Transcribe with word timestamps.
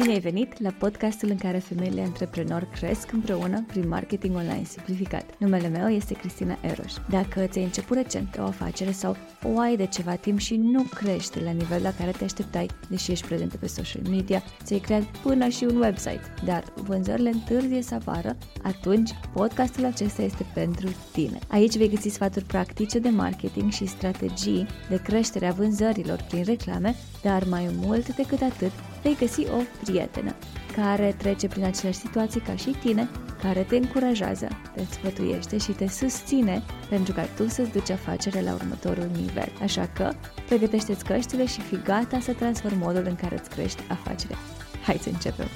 Bine 0.00 0.12
ai 0.12 0.20
venit 0.20 0.60
la 0.60 0.70
podcastul 0.70 1.28
în 1.28 1.36
care 1.36 1.58
femeile 1.58 2.00
antreprenori 2.00 2.70
cresc 2.70 3.12
împreună 3.12 3.64
prin 3.66 3.88
marketing 3.88 4.36
online 4.36 4.64
simplificat. 4.64 5.24
Numele 5.38 5.68
meu 5.68 5.88
este 5.88 6.14
Cristina 6.14 6.58
Eroș. 6.62 6.92
Dacă 7.10 7.46
ți-ai 7.46 7.64
început 7.64 7.96
recent 7.96 8.36
o 8.38 8.42
afacere 8.42 8.90
sau 8.90 9.16
o 9.42 9.58
ai 9.58 9.76
de 9.76 9.86
ceva 9.86 10.14
timp 10.14 10.38
și 10.38 10.56
nu 10.56 10.82
crește 10.82 11.40
la 11.40 11.50
nivel 11.50 11.82
la 11.82 11.92
care 11.92 12.10
te 12.10 12.24
așteptai, 12.24 12.66
deși 12.88 13.10
ești 13.10 13.26
prezentă 13.26 13.56
pe 13.56 13.66
social 13.66 14.02
media, 14.10 14.42
ți-ai 14.64 14.78
creat 14.78 15.02
până 15.02 15.48
și 15.48 15.64
un 15.64 15.76
website, 15.76 16.22
dar 16.44 16.64
vânzările 16.74 17.30
întârzie 17.30 17.82
să 17.82 17.94
apară, 17.94 18.36
atunci 18.62 19.10
podcastul 19.32 19.84
acesta 19.84 20.22
este 20.22 20.46
pentru 20.54 20.88
tine. 21.12 21.38
Aici 21.48 21.76
vei 21.76 21.88
găsi 21.88 22.08
sfaturi 22.08 22.44
practice 22.44 22.98
de 22.98 23.08
marketing 23.08 23.70
și 23.70 23.86
strategii 23.86 24.66
de 24.88 24.96
creștere 25.02 25.46
a 25.46 25.52
vânzărilor 25.52 26.24
prin 26.28 26.44
reclame, 26.44 26.94
dar 27.22 27.44
mai 27.44 27.70
mult 27.72 28.16
decât 28.16 28.40
atât, 28.40 28.72
vei 29.02 29.16
găsi 29.18 29.40
o 29.40 29.62
prietenă 29.84 30.34
care 30.76 31.14
trece 31.18 31.48
prin 31.48 31.64
aceleași 31.64 31.98
situații 31.98 32.40
ca 32.40 32.56
și 32.56 32.70
tine, 32.70 33.08
care 33.42 33.60
te 33.68 33.76
încurajează, 33.76 34.48
te 34.74 34.82
sfătuiește 34.90 35.58
și 35.58 35.72
te 35.72 35.88
susține 35.88 36.62
pentru 36.88 37.12
ca 37.12 37.24
tu 37.36 37.48
să-ți 37.48 37.70
duci 37.70 37.90
afacerea 37.90 38.40
la 38.40 38.54
următorul 38.54 39.10
nivel. 39.16 39.48
Așa 39.62 39.86
că, 39.94 40.12
pregătește-ți 40.46 41.04
căștile 41.04 41.46
și 41.46 41.60
fii 41.60 41.82
gata 41.84 42.20
să 42.20 42.32
transformi 42.32 42.78
modul 42.78 43.04
în 43.06 43.14
care 43.14 43.38
îți 43.38 43.50
crești 43.50 43.82
afacerea. 43.88 44.36
Hai 44.82 44.98
să 45.00 45.08
începem! 45.08 45.46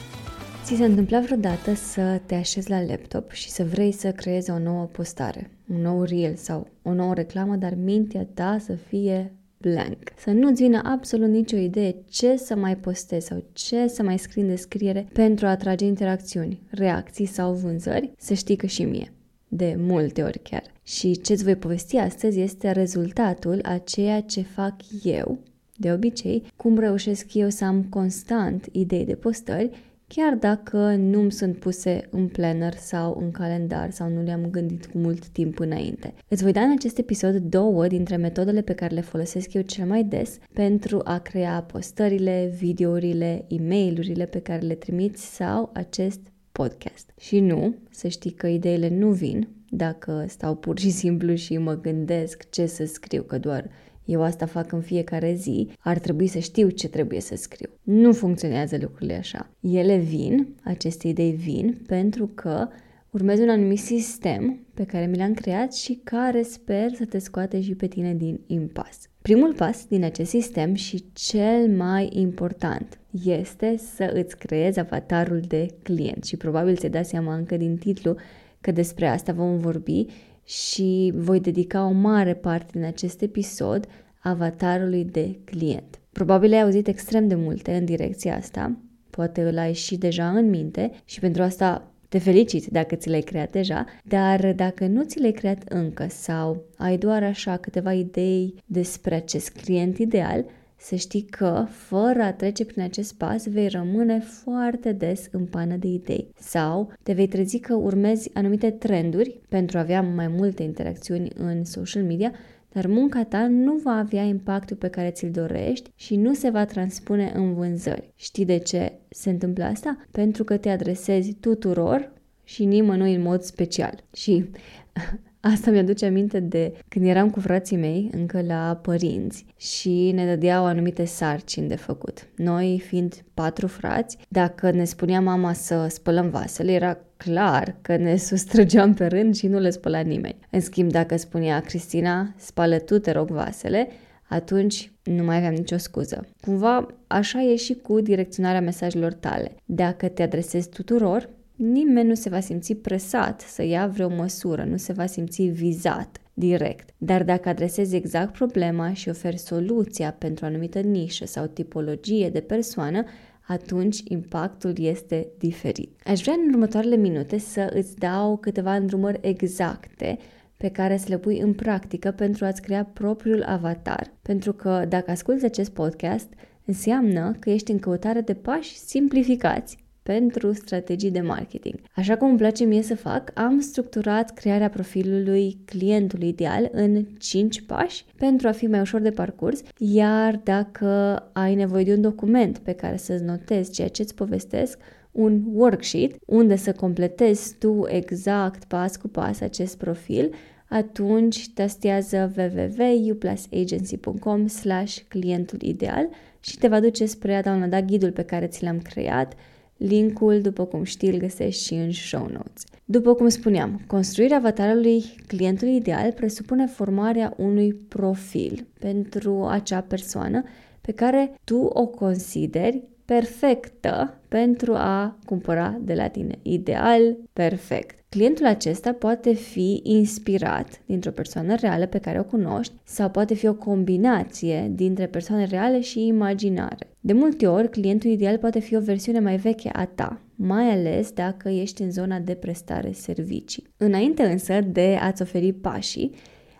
Ți 0.64 0.74
se 0.74 0.84
întâmpla 0.84 1.20
vreodată 1.20 1.74
să 1.74 2.20
te 2.26 2.34
așezi 2.34 2.70
la 2.70 2.82
laptop 2.82 3.30
și 3.30 3.50
să 3.50 3.64
vrei 3.64 3.92
să 3.92 4.12
creezi 4.12 4.50
o 4.50 4.58
nouă 4.58 4.84
postare, 4.84 5.50
un 5.70 5.80
nou 5.80 6.02
reel 6.02 6.34
sau 6.34 6.68
o 6.82 6.92
nouă 6.92 7.14
reclamă, 7.14 7.56
dar 7.56 7.74
mintea 7.74 8.26
ta 8.34 8.56
să 8.60 8.72
fie 8.72 9.32
blank. 9.58 9.98
Să 10.16 10.30
nu-ți 10.30 10.62
vină 10.62 10.80
absolut 10.84 11.28
nicio 11.28 11.56
idee 11.56 11.94
ce 12.08 12.36
să 12.36 12.56
mai 12.56 12.76
postezi 12.76 13.26
sau 13.26 13.44
ce 13.52 13.86
să 13.86 14.02
mai 14.02 14.18
scrii 14.18 14.42
în 14.42 14.48
descriere 14.48 15.06
pentru 15.12 15.46
a 15.46 15.50
atrage 15.50 15.84
interacțiuni, 15.84 16.62
reacții 16.70 17.26
sau 17.26 17.52
vânzări, 17.52 18.12
să 18.18 18.34
știi 18.34 18.56
că 18.56 18.66
și 18.66 18.84
mie. 18.84 19.12
De 19.48 19.76
multe 19.78 20.22
ori 20.22 20.38
chiar. 20.38 20.62
Și 20.82 21.20
ce-ți 21.20 21.44
voi 21.44 21.56
povesti 21.56 21.96
astăzi 21.96 22.40
este 22.40 22.70
rezultatul 22.70 23.58
a 23.62 23.78
ceea 23.78 24.20
ce 24.20 24.42
fac 24.42 24.74
eu, 25.02 25.38
de 25.76 25.92
obicei, 25.92 26.42
cum 26.56 26.78
reușesc 26.78 27.34
eu 27.34 27.48
să 27.48 27.64
am 27.64 27.82
constant 27.82 28.66
idei 28.72 29.04
de 29.04 29.14
postări 29.14 29.70
chiar 30.16 30.34
dacă 30.34 30.76
nu 30.94 31.20
îmi 31.20 31.32
sunt 31.32 31.58
puse 31.58 32.08
în 32.10 32.28
planner 32.28 32.74
sau 32.74 33.18
în 33.20 33.30
calendar 33.30 33.90
sau 33.90 34.08
nu 34.08 34.22
le-am 34.22 34.46
gândit 34.50 34.86
cu 34.86 34.98
mult 34.98 35.26
timp 35.26 35.58
înainte. 35.58 36.14
Îți 36.28 36.42
voi 36.42 36.52
da 36.52 36.60
în 36.60 36.70
acest 36.70 36.98
episod 36.98 37.36
două 37.36 37.86
dintre 37.86 38.16
metodele 38.16 38.60
pe 38.60 38.74
care 38.74 38.94
le 38.94 39.00
folosesc 39.00 39.52
eu 39.52 39.62
cel 39.62 39.86
mai 39.86 40.04
des 40.04 40.38
pentru 40.52 41.00
a 41.04 41.18
crea 41.18 41.62
postările, 41.62 42.54
videourile, 42.58 43.44
e 43.48 43.60
mail 43.68 44.28
pe 44.30 44.40
care 44.40 44.60
le 44.60 44.74
trimiți 44.74 45.34
sau 45.34 45.70
acest 45.72 46.20
podcast. 46.52 47.10
Și 47.20 47.40
nu, 47.40 47.74
să 47.90 48.08
știi 48.08 48.30
că 48.30 48.46
ideile 48.46 48.88
nu 48.88 49.10
vin 49.10 49.48
dacă 49.68 50.24
stau 50.28 50.54
pur 50.54 50.78
și 50.78 50.90
simplu 50.90 51.34
și 51.34 51.58
mă 51.58 51.74
gândesc 51.74 52.50
ce 52.50 52.66
să 52.66 52.84
scriu, 52.84 53.22
că 53.22 53.38
doar 53.38 53.70
eu 54.04 54.22
asta 54.22 54.46
fac 54.46 54.72
în 54.72 54.80
fiecare 54.80 55.34
zi, 55.34 55.68
ar 55.78 55.98
trebui 55.98 56.26
să 56.26 56.38
știu 56.38 56.68
ce 56.68 56.88
trebuie 56.88 57.20
să 57.20 57.36
scriu. 57.36 57.70
Nu 57.82 58.12
funcționează 58.12 58.78
lucrurile 58.80 59.14
așa. 59.14 59.50
Ele 59.60 59.96
vin, 59.96 60.54
aceste 60.64 61.08
idei 61.08 61.32
vin, 61.32 61.82
pentru 61.86 62.26
că 62.26 62.68
urmez 63.10 63.38
un 63.38 63.48
anumit 63.48 63.78
sistem 63.78 64.66
pe 64.74 64.84
care 64.84 65.06
mi 65.06 65.16
l-am 65.16 65.34
creat 65.34 65.74
și 65.74 66.00
care 66.04 66.42
sper 66.42 66.92
să 66.92 67.04
te 67.04 67.18
scoate 67.18 67.60
și 67.60 67.74
pe 67.74 67.86
tine 67.86 68.14
din 68.14 68.40
impas. 68.46 69.08
Primul 69.22 69.54
pas 69.54 69.86
din 69.88 70.04
acest 70.04 70.30
sistem 70.30 70.74
și 70.74 71.04
cel 71.12 71.68
mai 71.76 72.08
important 72.12 72.98
este 73.24 73.76
să 73.76 74.12
îți 74.14 74.36
creezi 74.38 74.78
avatarul 74.78 75.40
de 75.40 75.66
client 75.82 76.24
și 76.24 76.36
probabil 76.36 76.76
ți-ai 76.76 76.90
dat 76.90 77.06
seama 77.06 77.34
încă 77.34 77.56
din 77.56 77.76
titlu 77.76 78.16
că 78.60 78.72
despre 78.72 79.06
asta 79.06 79.32
vom 79.32 79.58
vorbi 79.58 80.06
și 80.44 81.12
voi 81.14 81.40
dedica 81.40 81.86
o 81.86 81.90
mare 81.90 82.34
parte 82.34 82.70
din 82.72 82.84
acest 82.84 83.22
episod 83.22 83.86
avatarului 84.20 85.04
de 85.04 85.38
client. 85.44 85.98
Probabil 86.12 86.52
ai 86.52 86.62
auzit 86.62 86.88
extrem 86.88 87.28
de 87.28 87.34
multe 87.34 87.74
în 87.74 87.84
direcția 87.84 88.36
asta, 88.36 88.76
poate 89.10 89.42
îl 89.42 89.58
ai 89.58 89.72
și 89.72 89.96
deja 89.96 90.28
în 90.28 90.48
minte 90.48 90.90
și 91.04 91.20
pentru 91.20 91.42
asta 91.42 91.88
te 92.08 92.18
felicit 92.18 92.66
dacă 92.66 92.94
ți 92.94 93.08
l-ai 93.08 93.20
creat 93.20 93.50
deja, 93.50 93.84
dar 94.04 94.52
dacă 94.52 94.86
nu 94.86 95.02
ți 95.04 95.20
l-ai 95.20 95.32
creat 95.32 95.62
încă 95.68 96.06
sau 96.08 96.64
ai 96.76 96.98
doar 96.98 97.22
așa 97.22 97.56
câteva 97.56 97.92
idei 97.92 98.54
despre 98.66 99.14
acest 99.14 99.50
client 99.50 99.98
ideal, 99.98 100.44
să 100.84 100.94
știi 100.94 101.22
că, 101.22 101.66
fără 101.68 102.22
a 102.22 102.32
trece 102.32 102.64
prin 102.64 102.82
acest 102.82 103.14
pas, 103.14 103.48
vei 103.48 103.68
rămâne 103.68 104.18
foarte 104.20 104.92
des 104.92 105.28
în 105.30 105.44
pană 105.44 105.76
de 105.76 105.86
idei 105.86 106.28
sau 106.38 106.92
te 107.02 107.12
vei 107.12 107.26
trezi 107.28 107.58
că 107.58 107.74
urmezi 107.74 108.30
anumite 108.34 108.70
trenduri 108.70 109.40
pentru 109.48 109.78
a 109.78 109.80
avea 109.80 110.02
mai 110.02 110.28
multe 110.28 110.62
interacțiuni 110.62 111.30
în 111.34 111.64
social 111.64 112.02
media, 112.02 112.32
dar 112.72 112.86
munca 112.86 113.24
ta 113.24 113.46
nu 113.46 113.76
va 113.76 113.92
avea 113.92 114.22
impactul 114.22 114.76
pe 114.76 114.88
care 114.88 115.10
ți-l 115.10 115.30
dorești 115.30 115.90
și 115.94 116.16
nu 116.16 116.34
se 116.34 116.50
va 116.50 116.64
transpune 116.64 117.32
în 117.34 117.54
vânzări. 117.54 118.12
Știi 118.16 118.44
de 118.44 118.58
ce 118.58 118.92
se 119.08 119.30
întâmplă 119.30 119.64
asta? 119.64 119.96
Pentru 120.10 120.44
că 120.44 120.56
te 120.56 120.68
adresezi 120.68 121.32
tuturor 121.32 122.12
și 122.42 122.64
nimănui 122.64 123.14
în 123.14 123.22
mod 123.22 123.40
special. 123.40 124.04
Și 124.12 124.44
Asta 125.52 125.70
mi-aduce 125.70 126.06
aminte 126.06 126.40
de 126.40 126.72
când 126.88 127.06
eram 127.06 127.30
cu 127.30 127.40
frații 127.40 127.76
mei, 127.76 128.10
încă 128.12 128.42
la 128.46 128.78
părinți, 128.82 129.44
și 129.56 130.12
ne 130.14 130.26
dădeau 130.26 130.64
anumite 130.64 131.04
sarcini 131.04 131.68
de 131.68 131.76
făcut. 131.76 132.28
Noi, 132.36 132.82
fiind 132.86 133.24
patru 133.34 133.66
frați, 133.66 134.18
dacă 134.28 134.70
ne 134.70 134.84
spunea 134.84 135.20
mama 135.20 135.52
să 135.52 135.86
spălăm 135.88 136.30
vasele, 136.30 136.72
era 136.72 136.98
clar 137.16 137.76
că 137.80 137.96
ne 137.96 138.16
sustrăgeam 138.28 138.94
pe 138.94 139.06
rând 139.06 139.34
și 139.34 139.46
nu 139.46 139.58
le 139.58 139.70
spăla 139.70 140.00
nimeni. 140.00 140.36
În 140.50 140.60
schimb, 140.60 140.90
dacă 140.90 141.16
spunea 141.16 141.60
Cristina, 141.60 142.34
spală 142.36 142.78
tu, 142.78 142.98
te 142.98 143.10
rog, 143.10 143.28
vasele, 143.28 143.88
atunci 144.28 144.92
nu 145.02 145.24
mai 145.24 145.36
aveam 145.36 145.52
nicio 145.52 145.76
scuză. 145.76 146.26
Cumva 146.40 146.86
așa 147.06 147.42
e 147.42 147.56
și 147.56 147.74
cu 147.74 148.00
direcționarea 148.00 148.60
mesajelor 148.60 149.12
tale. 149.12 149.54
Dacă 149.64 150.08
te 150.08 150.22
adresezi 150.22 150.68
tuturor, 150.68 151.28
nimeni 151.56 152.08
nu 152.08 152.14
se 152.14 152.28
va 152.28 152.40
simți 152.40 152.74
presat 152.74 153.40
să 153.40 153.62
ia 153.62 153.86
vreo 153.86 154.08
măsură, 154.08 154.64
nu 154.64 154.76
se 154.76 154.92
va 154.92 155.06
simți 155.06 155.42
vizat 155.42 156.20
direct. 156.34 156.88
Dar 156.98 157.24
dacă 157.24 157.48
adresezi 157.48 157.96
exact 157.96 158.32
problema 158.32 158.92
și 158.92 159.08
oferi 159.08 159.38
soluția 159.38 160.12
pentru 160.12 160.44
o 160.44 160.48
anumită 160.48 160.80
nișă 160.80 161.26
sau 161.26 161.46
tipologie 161.46 162.28
de 162.28 162.40
persoană, 162.40 163.04
atunci 163.46 164.00
impactul 164.04 164.72
este 164.78 165.28
diferit. 165.38 166.00
Aș 166.04 166.20
vrea 166.20 166.34
în 166.34 166.52
următoarele 166.52 166.96
minute 166.96 167.38
să 167.38 167.72
îți 167.74 167.96
dau 167.96 168.36
câteva 168.36 168.74
îndrumări 168.74 169.18
exacte 169.22 170.18
pe 170.56 170.68
care 170.68 170.96
să 170.96 171.06
le 171.08 171.18
pui 171.18 171.38
în 171.38 171.52
practică 171.52 172.10
pentru 172.10 172.44
a-ți 172.44 172.62
crea 172.62 172.84
propriul 172.84 173.42
avatar. 173.42 174.12
Pentru 174.22 174.52
că 174.52 174.84
dacă 174.88 175.10
asculți 175.10 175.44
acest 175.44 175.70
podcast, 175.70 176.28
înseamnă 176.64 177.36
că 177.38 177.50
ești 177.50 177.70
în 177.70 177.78
căutare 177.78 178.20
de 178.20 178.34
pași 178.34 178.76
simplificați 178.76 179.83
pentru 180.04 180.52
strategii 180.52 181.10
de 181.10 181.20
marketing. 181.20 181.74
Așa 181.94 182.16
cum 182.16 182.28
îmi 182.28 182.38
place 182.38 182.64
mie 182.64 182.82
să 182.82 182.96
fac, 182.96 183.30
am 183.34 183.60
structurat 183.60 184.34
crearea 184.34 184.68
profilului 184.68 185.56
clientului 185.64 186.28
ideal 186.28 186.68
în 186.72 187.04
5 187.18 187.60
pași 187.60 188.04
pentru 188.16 188.48
a 188.48 188.52
fi 188.52 188.66
mai 188.66 188.80
ușor 188.80 189.00
de 189.00 189.10
parcurs, 189.10 189.60
iar 189.78 190.40
dacă 190.42 190.86
ai 191.32 191.54
nevoie 191.54 191.84
de 191.84 191.92
un 191.92 192.00
document 192.00 192.58
pe 192.58 192.72
care 192.72 192.96
să-ți 192.96 193.24
notezi 193.24 193.72
ceea 193.72 193.88
ce 193.88 194.02
îți 194.02 194.14
povestesc, 194.14 194.78
un 195.12 195.42
worksheet 195.52 196.14
unde 196.26 196.56
să 196.56 196.72
completezi 196.72 197.54
tu 197.58 197.84
exact 197.88 198.64
pas 198.64 198.96
cu 198.96 199.08
pas 199.08 199.40
acest 199.40 199.78
profil, 199.78 200.34
atunci 200.68 201.48
tastează 201.54 202.32
www.uplusagency.com 202.36 204.46
slash 204.46 204.98
clientul 205.08 205.58
ideal 205.62 206.08
și 206.40 206.58
te 206.58 206.68
va 206.68 206.80
duce 206.80 207.06
spre 207.06 207.34
a 207.34 207.42
downloada 207.42 207.80
ghidul 207.80 208.12
pe 208.12 208.22
care 208.22 208.46
ți 208.46 208.62
l-am 208.62 208.78
creat 208.78 209.34
Linkul, 209.76 210.40
după 210.40 210.64
cum 210.64 210.82
știi, 210.82 211.10
îl 211.10 211.18
găsești 211.18 211.64
și 211.64 211.74
în 211.74 211.92
show 211.92 212.28
notes. 212.32 212.64
După 212.84 213.14
cum 213.14 213.28
spuneam, 213.28 213.80
construirea 213.86 214.36
avatarului 214.36 215.04
clientului 215.26 215.76
ideal 215.76 216.12
presupune 216.12 216.66
formarea 216.66 217.34
unui 217.36 217.74
profil 217.74 218.66
pentru 218.78 219.46
acea 219.46 219.80
persoană 219.80 220.42
pe 220.80 220.92
care 220.92 221.34
tu 221.44 221.56
o 221.56 221.86
consideri 221.86 222.82
perfectă 223.04 224.20
pentru 224.28 224.74
a 224.74 225.18
cumpăra 225.24 225.78
de 225.80 225.94
la 225.94 226.08
tine. 226.08 226.38
Ideal, 226.42 227.16
perfect. 227.32 228.03
Clientul 228.14 228.46
acesta 228.46 228.92
poate 228.92 229.32
fi 229.32 229.80
inspirat 229.82 230.80
dintr-o 230.86 231.10
persoană 231.10 231.54
reală 231.54 231.86
pe 231.86 231.98
care 231.98 232.18
o 232.18 232.24
cunoști 232.24 232.72
sau 232.84 233.10
poate 233.10 233.34
fi 233.34 233.46
o 233.46 233.54
combinație 233.54 234.70
dintre 234.74 235.06
persoane 235.06 235.44
reale 235.44 235.80
și 235.80 236.06
imaginare. 236.06 236.86
De 237.00 237.12
multe 237.12 237.46
ori, 237.46 237.70
clientul 237.70 238.10
ideal 238.10 238.38
poate 238.38 238.58
fi 238.58 238.76
o 238.76 238.80
versiune 238.80 239.20
mai 239.20 239.36
veche 239.36 239.70
a 239.72 239.84
ta, 239.84 240.20
mai 240.34 240.70
ales 240.70 241.10
dacă 241.10 241.48
ești 241.48 241.82
în 241.82 241.90
zona 241.90 242.18
de 242.18 242.34
prestare 242.34 242.92
servicii. 242.92 243.64
Înainte 243.76 244.22
însă 244.22 244.60
de 244.60 244.98
a-ți 245.00 245.22
oferi 245.22 245.52
pașii, 245.52 246.14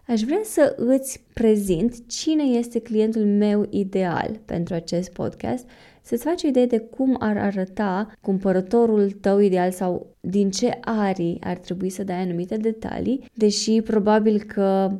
aș 0.07 0.21
vrea 0.21 0.41
să 0.45 0.75
îți 0.77 1.25
prezint 1.35 2.07
cine 2.07 2.43
este 2.43 2.79
clientul 2.79 3.25
meu 3.25 3.67
ideal 3.71 4.41
pentru 4.45 4.75
acest 4.75 5.13
podcast 5.13 5.69
să-ți 6.05 6.25
faci 6.25 6.43
o 6.43 6.49
idee 6.49 6.67
de 6.67 6.79
cum 6.79 7.17
ar 7.19 7.37
arăta 7.37 8.13
cumpărătorul 8.21 9.11
tău 9.11 9.39
ideal 9.39 9.71
sau 9.71 10.07
din 10.21 10.51
ce 10.51 10.79
arii 10.81 11.39
ar 11.41 11.57
trebui 11.57 11.91
să 11.91 12.05
dai 12.05 12.21
anumite 12.21 12.57
detalii, 12.57 13.25
deși 13.35 13.83
probabil 13.83 14.43
că 14.43 14.99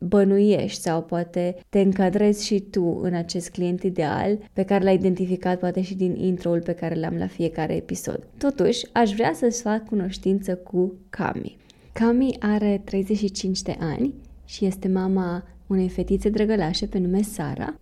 bănuiești 0.00 0.80
sau 0.80 1.02
poate 1.02 1.56
te 1.68 1.80
încadrezi 1.80 2.46
și 2.46 2.60
tu 2.60 2.98
în 3.02 3.14
acest 3.14 3.50
client 3.50 3.82
ideal 3.82 4.38
pe 4.52 4.62
care 4.62 4.84
l-ai 4.84 4.94
identificat 4.94 5.58
poate 5.58 5.82
și 5.82 5.94
din 5.94 6.14
intro-ul 6.14 6.60
pe 6.60 6.72
care 6.72 6.94
l-am 6.94 7.16
la 7.16 7.26
fiecare 7.26 7.74
episod. 7.74 8.26
Totuși, 8.38 8.86
aș 8.92 9.12
vrea 9.12 9.32
să-ți 9.34 9.62
fac 9.62 9.84
cunoștință 9.84 10.56
cu 10.56 10.94
Cami. 11.10 11.56
Cami 11.92 12.36
are 12.40 12.82
35 12.84 13.62
de 13.62 13.76
ani 13.80 14.14
și 14.44 14.64
este 14.64 14.88
mama 14.88 15.44
unei 15.66 15.88
fetițe 15.88 16.28
drăgălașe 16.28 16.86
pe 16.86 16.98
nume 16.98 17.22
Sara 17.22 17.74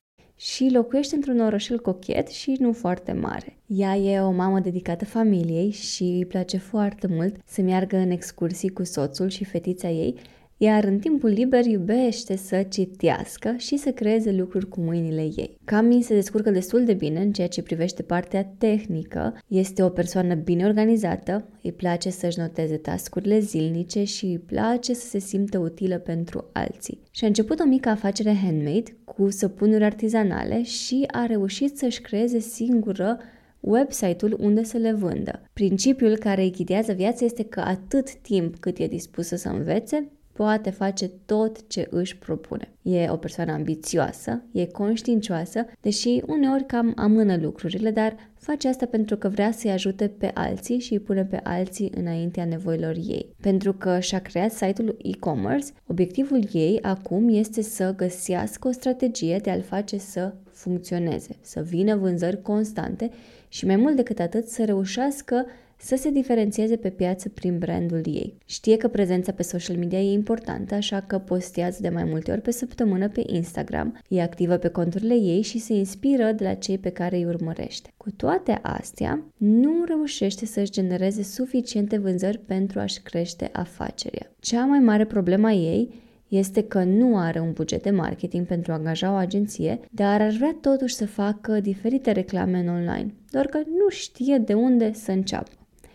și 0.44 0.70
locuiește 0.72 1.14
într-un 1.14 1.40
orășel 1.40 1.80
cochet 1.80 2.28
și 2.28 2.56
nu 2.58 2.72
foarte 2.72 3.12
mare. 3.12 3.56
Ea 3.66 3.96
e 3.96 4.20
o 4.20 4.30
mamă 4.30 4.60
dedicată 4.60 5.04
familiei 5.04 5.70
și 5.70 6.02
îi 6.02 6.26
place 6.26 6.58
foarte 6.58 7.06
mult 7.06 7.36
să 7.44 7.62
meargă 7.62 7.96
în 7.96 8.10
excursii 8.10 8.68
cu 8.68 8.84
soțul 8.84 9.28
și 9.28 9.44
fetița 9.44 9.88
ei 9.88 10.14
iar 10.64 10.84
în 10.84 10.98
timpul 10.98 11.30
liber 11.30 11.64
iubește 11.64 12.36
să 12.36 12.62
citească 12.68 13.54
și 13.56 13.76
să 13.76 13.90
creeze 13.90 14.32
lucruri 14.32 14.68
cu 14.68 14.80
mâinile 14.80 15.22
ei. 15.22 15.56
Cami 15.64 16.02
se 16.02 16.14
descurcă 16.14 16.50
destul 16.50 16.84
de 16.84 16.94
bine 16.94 17.20
în 17.20 17.32
ceea 17.32 17.48
ce 17.48 17.62
privește 17.62 18.02
partea 18.02 18.44
tehnică, 18.58 19.38
este 19.48 19.82
o 19.82 19.88
persoană 19.88 20.34
bine 20.34 20.64
organizată, 20.64 21.48
îi 21.62 21.72
place 21.72 22.10
să-și 22.10 22.38
noteze 22.38 22.76
tascurile 22.76 23.38
zilnice 23.38 24.04
și 24.04 24.24
îi 24.24 24.38
place 24.38 24.94
să 24.94 25.06
se 25.06 25.18
simtă 25.18 25.58
utilă 25.58 25.98
pentru 25.98 26.50
alții. 26.52 27.00
Și 27.10 27.24
a 27.24 27.26
început 27.26 27.60
o 27.60 27.64
mică 27.64 27.88
afacere 27.88 28.34
handmade 28.34 28.96
cu 29.04 29.30
săpunuri 29.30 29.84
artizanale 29.84 30.62
și 30.62 31.04
a 31.06 31.26
reușit 31.26 31.78
să-și 31.78 32.00
creeze 32.00 32.38
singură 32.38 33.18
website-ul 33.60 34.36
unde 34.40 34.62
să 34.62 34.76
le 34.76 34.92
vândă. 34.92 35.42
Principiul 35.52 36.16
care 36.16 36.42
îi 36.42 36.52
ghidează 36.52 36.92
viața 36.92 37.24
este 37.24 37.44
că 37.44 37.60
atât 37.60 38.14
timp 38.14 38.56
cât 38.56 38.78
e 38.78 38.86
dispusă 38.86 39.36
să 39.36 39.48
învețe, 39.48 40.10
poate 40.32 40.70
face 40.70 41.10
tot 41.26 41.68
ce 41.68 41.86
își 41.90 42.16
propune. 42.16 42.68
E 42.82 43.10
o 43.10 43.16
persoană 43.16 43.52
ambițioasă, 43.52 44.42
e 44.52 44.66
conștiincioasă, 44.66 45.66
deși 45.80 46.22
uneori 46.26 46.66
cam 46.66 46.92
amână 46.96 47.36
lucrurile, 47.36 47.90
dar 47.90 48.16
face 48.34 48.68
asta 48.68 48.86
pentru 48.86 49.16
că 49.16 49.28
vrea 49.28 49.52
să-i 49.52 49.70
ajute 49.70 50.08
pe 50.08 50.30
alții 50.34 50.78
și 50.78 50.92
îi 50.92 51.00
pune 51.00 51.24
pe 51.24 51.40
alții 51.42 51.92
înaintea 51.96 52.44
nevoilor 52.44 52.94
ei. 52.94 53.34
Pentru 53.40 53.72
că 53.72 54.00
și-a 54.00 54.18
creat 54.18 54.52
site-ul 54.52 54.96
e-commerce, 55.02 55.66
obiectivul 55.86 56.48
ei 56.52 56.78
acum 56.82 57.28
este 57.28 57.62
să 57.62 57.94
găsească 57.96 58.68
o 58.68 58.72
strategie 58.72 59.38
de 59.42 59.50
a-l 59.50 59.62
face 59.62 59.98
să 59.98 60.34
funcționeze, 60.50 61.36
să 61.40 61.60
vină 61.60 61.96
vânzări 61.96 62.42
constante 62.42 63.10
și 63.48 63.66
mai 63.66 63.76
mult 63.76 63.96
decât 63.96 64.18
atât 64.18 64.48
să 64.48 64.64
reușească 64.64 65.46
să 65.82 65.96
se 65.96 66.10
diferențieze 66.10 66.76
pe 66.76 66.90
piață 66.90 67.28
prin 67.28 67.58
brandul 67.58 68.02
ei. 68.04 68.34
Știe 68.46 68.76
că 68.76 68.88
prezența 68.88 69.32
pe 69.32 69.42
social 69.42 69.76
media 69.76 70.00
e 70.00 70.12
importantă, 70.12 70.74
așa 70.74 71.00
că 71.00 71.18
postează 71.18 71.78
de 71.80 71.88
mai 71.88 72.04
multe 72.04 72.30
ori 72.30 72.40
pe 72.40 72.50
săptămână 72.50 73.08
pe 73.08 73.22
Instagram, 73.26 73.98
e 74.08 74.22
activă 74.22 74.56
pe 74.56 74.68
conturile 74.68 75.14
ei 75.14 75.42
și 75.42 75.58
se 75.58 75.74
inspiră 75.74 76.32
de 76.32 76.44
la 76.44 76.54
cei 76.54 76.78
pe 76.78 76.90
care 76.90 77.16
îi 77.16 77.24
urmărește. 77.24 77.90
Cu 77.96 78.10
toate 78.10 78.58
astea, 78.62 79.24
nu 79.36 79.84
reușește 79.86 80.46
să-și 80.46 80.70
genereze 80.70 81.22
suficiente 81.22 81.98
vânzări 81.98 82.38
pentru 82.38 82.80
a-și 82.80 83.00
crește 83.00 83.50
afacerea. 83.52 84.32
Cea 84.40 84.64
mai 84.64 84.78
mare 84.78 85.04
problema 85.04 85.52
ei 85.52 86.00
este 86.28 86.62
că 86.62 86.82
nu 86.84 87.16
are 87.16 87.40
un 87.40 87.52
buget 87.52 87.82
de 87.82 87.90
marketing 87.90 88.46
pentru 88.46 88.72
a 88.72 88.74
angaja 88.74 89.12
o 89.12 89.14
agenție, 89.14 89.80
dar 89.90 90.20
ar 90.20 90.30
vrea 90.30 90.56
totuși 90.60 90.94
să 90.94 91.06
facă 91.06 91.60
diferite 91.60 92.10
reclame 92.12 92.58
în 92.58 92.68
online, 92.68 93.14
doar 93.30 93.46
că 93.46 93.58
nu 93.58 93.88
știe 93.88 94.38
de 94.38 94.54
unde 94.54 94.92
să 94.92 95.10
înceapă. 95.10 95.50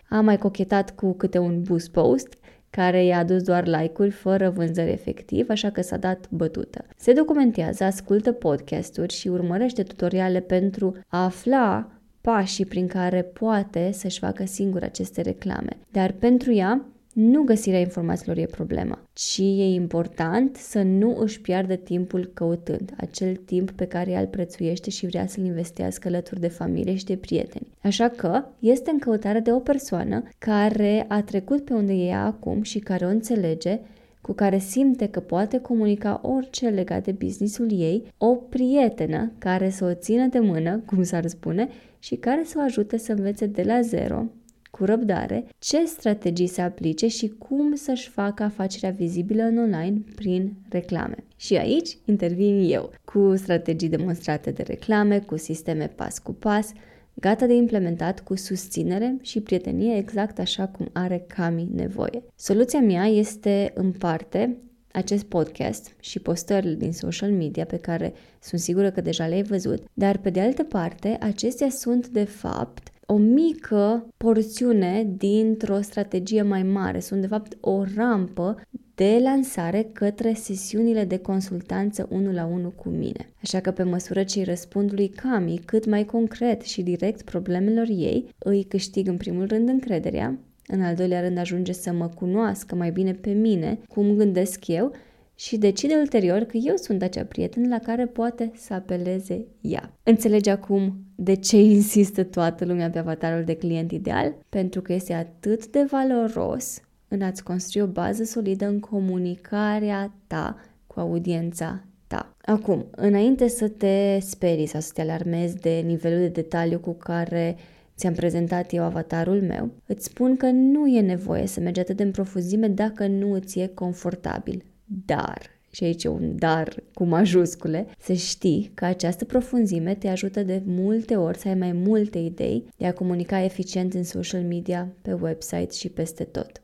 A 0.08 0.20
mai 0.20 0.38
cochetat 0.38 0.94
cu 0.94 1.12
câte 1.12 1.38
un 1.38 1.62
boost 1.62 1.90
post, 1.90 2.28
care 2.70 3.04
i-a 3.04 3.18
adus 3.18 3.42
doar 3.42 3.66
like-uri 3.66 4.10
fără 4.10 4.50
vânzări 4.50 4.90
efectiv, 4.90 5.50
așa 5.50 5.70
că 5.70 5.82
s-a 5.82 5.96
dat 5.96 6.30
bătută. 6.30 6.84
Se 6.96 7.12
documentează, 7.12 7.84
ascultă 7.84 8.32
podcasturi 8.32 9.14
și 9.14 9.28
urmărește 9.28 9.82
tutoriale 9.82 10.40
pentru 10.40 10.96
a 11.08 11.24
afla 11.24 11.88
pașii 12.20 12.66
prin 12.66 12.86
care 12.86 13.22
poate 13.22 13.90
să-și 13.92 14.18
facă 14.18 14.44
singur 14.44 14.82
aceste 14.82 15.20
reclame. 15.20 15.76
Dar 15.90 16.12
pentru 16.12 16.52
ea, 16.52 16.84
nu 17.20 17.42
găsirea 17.42 17.78
informațiilor 17.80 18.36
e 18.36 18.44
problema, 18.44 18.98
ci 19.12 19.38
e 19.38 19.64
important 19.64 20.56
să 20.56 20.82
nu 20.82 21.16
își 21.18 21.40
piardă 21.40 21.74
timpul 21.74 22.30
căutând, 22.34 22.92
acel 22.96 23.36
timp 23.36 23.70
pe 23.70 23.84
care 23.84 24.10
ea 24.10 24.20
îl 24.20 24.26
prețuiește 24.26 24.90
și 24.90 25.06
vrea 25.06 25.26
să-l 25.26 25.44
investească 25.44 26.08
alături 26.08 26.40
de 26.40 26.48
familie 26.48 26.96
și 26.96 27.04
de 27.04 27.16
prieteni. 27.16 27.66
Așa 27.82 28.08
că 28.08 28.44
este 28.58 28.90
în 28.90 28.98
căutare 28.98 29.40
de 29.40 29.52
o 29.52 29.58
persoană 29.58 30.22
care 30.38 31.04
a 31.08 31.22
trecut 31.22 31.64
pe 31.64 31.72
unde 31.72 31.92
e 31.92 32.14
acum 32.14 32.62
și 32.62 32.78
care 32.78 33.04
o 33.04 33.08
înțelege 33.08 33.80
cu 34.20 34.32
care 34.32 34.58
simte 34.58 35.08
că 35.08 35.20
poate 35.20 35.58
comunica 35.58 36.20
orice 36.22 36.68
legat 36.68 37.04
de 37.04 37.12
businessul 37.12 37.68
ei, 37.70 38.12
o 38.18 38.34
prietenă 38.34 39.32
care 39.38 39.70
să 39.70 39.84
o 39.84 39.94
țină 39.94 40.26
de 40.26 40.38
mână, 40.38 40.82
cum 40.86 41.02
s-ar 41.02 41.26
spune, 41.26 41.68
și 41.98 42.14
care 42.14 42.42
să 42.44 42.54
o 42.58 42.62
ajute 42.62 42.98
să 42.98 43.12
învețe 43.12 43.46
de 43.46 43.62
la 43.62 43.80
zero 43.80 44.24
cu 44.70 44.84
răbdare 44.84 45.44
ce 45.58 45.84
strategii 45.84 46.46
să 46.46 46.60
aplice 46.60 47.06
și 47.06 47.28
cum 47.28 47.74
să-și 47.74 48.08
facă 48.08 48.42
afacerea 48.42 48.90
vizibilă 48.90 49.42
în 49.42 49.58
online 49.58 50.02
prin 50.14 50.52
reclame. 50.68 51.16
Și 51.36 51.56
aici 51.56 51.98
intervin 52.04 52.70
eu, 52.70 52.92
cu 53.04 53.36
strategii 53.36 53.88
demonstrate 53.88 54.50
de 54.50 54.62
reclame, 54.62 55.18
cu 55.18 55.36
sisteme 55.36 55.86
pas 55.86 56.18
cu 56.18 56.32
pas, 56.32 56.72
gata 57.14 57.46
de 57.46 57.54
implementat 57.54 58.20
cu 58.20 58.36
susținere 58.36 59.16
și 59.22 59.40
prietenie 59.40 59.96
exact 59.96 60.38
așa 60.38 60.66
cum 60.66 60.88
are 60.92 61.24
Cami 61.26 61.68
nevoie. 61.74 62.22
Soluția 62.34 62.80
mea 62.80 63.04
este 63.04 63.70
în 63.74 63.92
parte 63.92 64.56
acest 64.92 65.24
podcast 65.24 65.96
și 66.00 66.18
postările 66.18 66.74
din 66.74 66.92
social 66.92 67.30
media 67.30 67.64
pe 67.64 67.76
care 67.76 68.12
sunt 68.40 68.60
sigură 68.60 68.90
că 68.90 69.00
deja 69.00 69.26
le-ai 69.26 69.42
văzut, 69.42 69.82
dar 69.94 70.18
pe 70.18 70.30
de 70.30 70.40
altă 70.40 70.62
parte, 70.62 71.16
acestea 71.20 71.68
sunt 71.70 72.08
de 72.08 72.24
fapt 72.24 72.88
o 73.10 73.16
mică 73.16 74.06
porțiune 74.16 75.08
dintr-o 75.16 75.80
strategie 75.80 76.42
mai 76.42 76.62
mare. 76.62 77.00
Sunt, 77.00 77.20
de 77.20 77.26
fapt, 77.26 77.56
o 77.60 77.82
rampă 77.96 78.60
de 78.94 79.18
lansare 79.22 79.90
către 79.92 80.32
sesiunile 80.32 81.04
de 81.04 81.18
consultanță 81.18 82.08
1 82.10 82.32
la 82.32 82.44
1 82.44 82.68
cu 82.70 82.88
mine. 82.88 83.32
Așa 83.42 83.60
că 83.60 83.70
pe 83.70 83.82
măsură 83.82 84.22
ce 84.22 84.38
îi 84.38 84.44
răspund 84.44 84.92
lui 84.92 85.08
Cami 85.08 85.60
cât 85.64 85.86
mai 85.86 86.04
concret 86.04 86.62
și 86.62 86.82
direct 86.82 87.22
problemelor 87.22 87.86
ei, 87.88 88.34
îi 88.38 88.62
câștig 88.62 89.08
în 89.08 89.16
primul 89.16 89.46
rând 89.46 89.68
încrederea, 89.68 90.38
în 90.66 90.82
al 90.82 90.94
doilea 90.94 91.20
rând 91.20 91.38
ajunge 91.38 91.72
să 91.72 91.92
mă 91.92 92.08
cunoască 92.08 92.74
mai 92.74 92.90
bine 92.90 93.12
pe 93.12 93.30
mine, 93.30 93.78
cum 93.88 94.16
gândesc 94.16 94.66
eu 94.66 94.92
și 95.38 95.56
decide 95.56 95.94
ulterior 95.94 96.42
că 96.42 96.56
eu 96.56 96.76
sunt 96.76 97.02
acea 97.02 97.24
prietenă 97.24 97.68
la 97.68 97.78
care 97.78 98.06
poate 98.06 98.52
să 98.54 98.74
apeleze 98.74 99.46
ea. 99.60 99.92
Înțelegi 100.02 100.48
acum 100.48 100.96
de 101.14 101.34
ce 101.34 101.56
insistă 101.56 102.24
toată 102.24 102.64
lumea 102.64 102.90
pe 102.90 102.98
avatarul 102.98 103.44
de 103.44 103.56
client 103.56 103.92
ideal? 103.92 104.34
Pentru 104.48 104.82
că 104.82 104.92
este 104.92 105.12
atât 105.12 105.66
de 105.66 105.86
valoros 105.90 106.80
în 107.08 107.22
a-ți 107.22 107.42
construi 107.42 107.82
o 107.82 107.86
bază 107.86 108.24
solidă 108.24 108.66
în 108.66 108.80
comunicarea 108.80 110.14
ta 110.26 110.56
cu 110.86 111.00
audiența 111.00 111.84
ta. 112.06 112.34
Acum, 112.44 112.86
înainte 112.90 113.48
să 113.48 113.68
te 113.68 114.18
sperii 114.20 114.66
sau 114.66 114.80
să 114.80 114.90
te 114.94 115.00
alarmezi 115.00 115.56
de 115.56 115.82
nivelul 115.86 116.18
de 116.18 116.28
detaliu 116.28 116.78
cu 116.78 116.92
care 116.92 117.56
ți-am 117.96 118.12
prezentat 118.12 118.72
eu 118.72 118.82
avatarul 118.82 119.42
meu, 119.42 119.70
îți 119.86 120.04
spun 120.04 120.36
că 120.36 120.46
nu 120.46 120.86
e 120.86 121.00
nevoie 121.00 121.46
să 121.46 121.60
mergi 121.60 121.80
atât 121.80 121.96
de 121.96 122.02
în 122.02 122.10
profunzime 122.10 122.68
dacă 122.68 123.06
nu 123.06 123.32
îți 123.32 123.58
e 123.58 123.66
confortabil 123.66 124.62
dar, 125.04 125.40
și 125.70 125.84
aici 125.84 126.04
e 126.04 126.08
un 126.08 126.36
dar 126.36 126.82
cu 126.94 127.04
majuscule, 127.04 127.86
să 127.98 128.12
știi 128.12 128.70
că 128.74 128.84
această 128.84 129.24
profunzime 129.24 129.94
te 129.94 130.08
ajută 130.08 130.42
de 130.42 130.62
multe 130.64 131.16
ori 131.16 131.38
să 131.38 131.48
ai 131.48 131.54
mai 131.54 131.72
multe 131.72 132.18
idei 132.18 132.64
de 132.76 132.86
a 132.86 132.92
comunica 132.92 133.44
eficient 133.44 133.94
în 133.94 134.04
social 134.04 134.42
media, 134.42 134.88
pe 135.02 135.12
website 135.12 135.72
și 135.72 135.88
peste 135.88 136.24
tot. 136.24 136.62